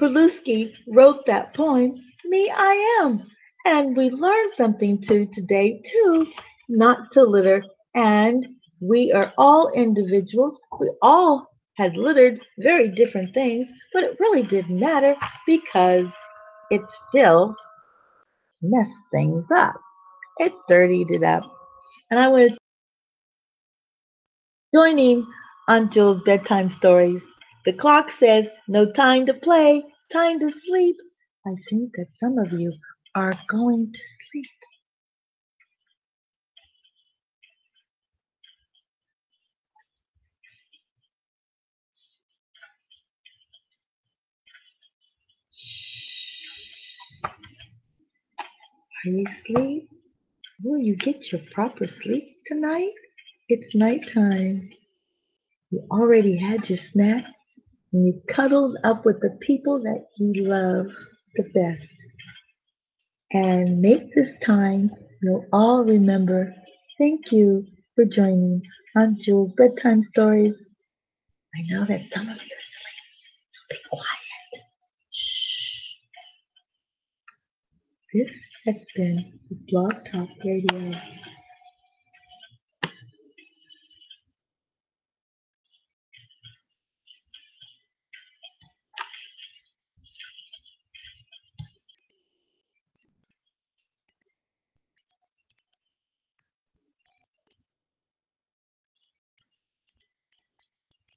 Prelutsky 0.00 0.72
wrote 0.88 1.26
that 1.26 1.54
poem, 1.54 1.94
Me 2.24 2.50
I 2.54 3.00
Am. 3.02 3.26
And 3.66 3.96
we 3.96 4.08
learned 4.08 4.52
something 4.56 5.02
too 5.06 5.28
today, 5.34 5.82
too, 5.92 6.26
not 6.68 7.12
to 7.12 7.22
litter. 7.22 7.62
And 7.94 8.46
we 8.80 9.12
are 9.12 9.32
all 9.36 9.70
individuals. 9.74 10.58
We 10.80 10.90
all 11.02 11.46
had 11.76 11.96
littered 11.96 12.40
very 12.58 12.88
different 12.90 13.34
things, 13.34 13.68
but 13.92 14.04
it 14.04 14.16
really 14.18 14.42
didn't 14.42 14.78
matter 14.78 15.14
because 15.46 16.06
it 16.70 16.80
still 17.08 17.54
messed 18.62 18.90
things 19.12 19.44
up. 19.54 19.74
It 20.38 20.52
dirtied 20.68 21.10
it 21.10 21.22
up. 21.22 21.42
And 22.10 22.18
I 22.18 22.28
was 22.28 22.50
joining 24.74 25.26
on 25.68 25.90
Jewel's 25.92 26.22
bedtime 26.24 26.74
stories. 26.78 27.20
The 27.66 27.72
clock 27.74 28.06
says 28.18 28.46
no 28.68 28.90
time 28.92 29.26
to 29.26 29.34
play, 29.34 29.82
time 30.12 30.40
to 30.40 30.50
sleep. 30.66 30.96
I 31.46 31.52
think 31.70 31.92
that 31.96 32.06
some 32.20 32.38
of 32.38 32.52
you 32.58 32.72
are 33.14 33.34
going 33.50 33.92
to 33.92 34.00
sleep. 34.30 34.46
Are 49.04 49.10
you 49.10 49.26
asleep? 49.26 49.88
Will 50.64 50.78
you 50.78 50.96
get 50.96 51.32
your 51.32 51.40
proper 51.52 51.86
sleep 52.02 52.36
tonight? 52.46 52.92
It's 53.48 53.74
nighttime. 53.74 54.70
You 55.70 55.86
already 55.90 56.38
had 56.38 56.68
your 56.68 56.78
snack 56.92 57.24
and 57.92 58.06
you 58.06 58.20
cuddled 58.34 58.76
up 58.84 59.04
with 59.04 59.20
the 59.20 59.36
people 59.40 59.80
that 59.82 60.06
you 60.16 60.44
love 60.44 60.86
the 61.34 61.44
best. 61.54 61.82
And 63.32 63.80
make 63.80 64.14
this 64.14 64.28
time 64.44 64.90
you'll 65.22 65.46
all 65.52 65.84
remember. 65.84 66.54
Thank 66.98 67.32
you 67.32 67.66
for 67.94 68.04
joining 68.04 68.62
Aunt 68.96 69.20
Jewel's 69.20 69.52
Bedtime 69.56 70.02
Stories. 70.12 70.54
I 71.54 71.62
know 71.68 71.84
that 71.86 72.00
some 72.14 72.28
of 72.28 72.36
you 72.36 72.56
are 72.56 72.62
asleep, 72.62 73.00
so 73.52 73.60
be 73.70 73.76
quiet. 73.88 74.64
Shh. 75.12 75.96
This 78.12 78.30
has 78.66 78.76
been 78.96 79.38
Blog 79.68 79.94
Talk 80.12 80.28
Radio. 80.44 81.19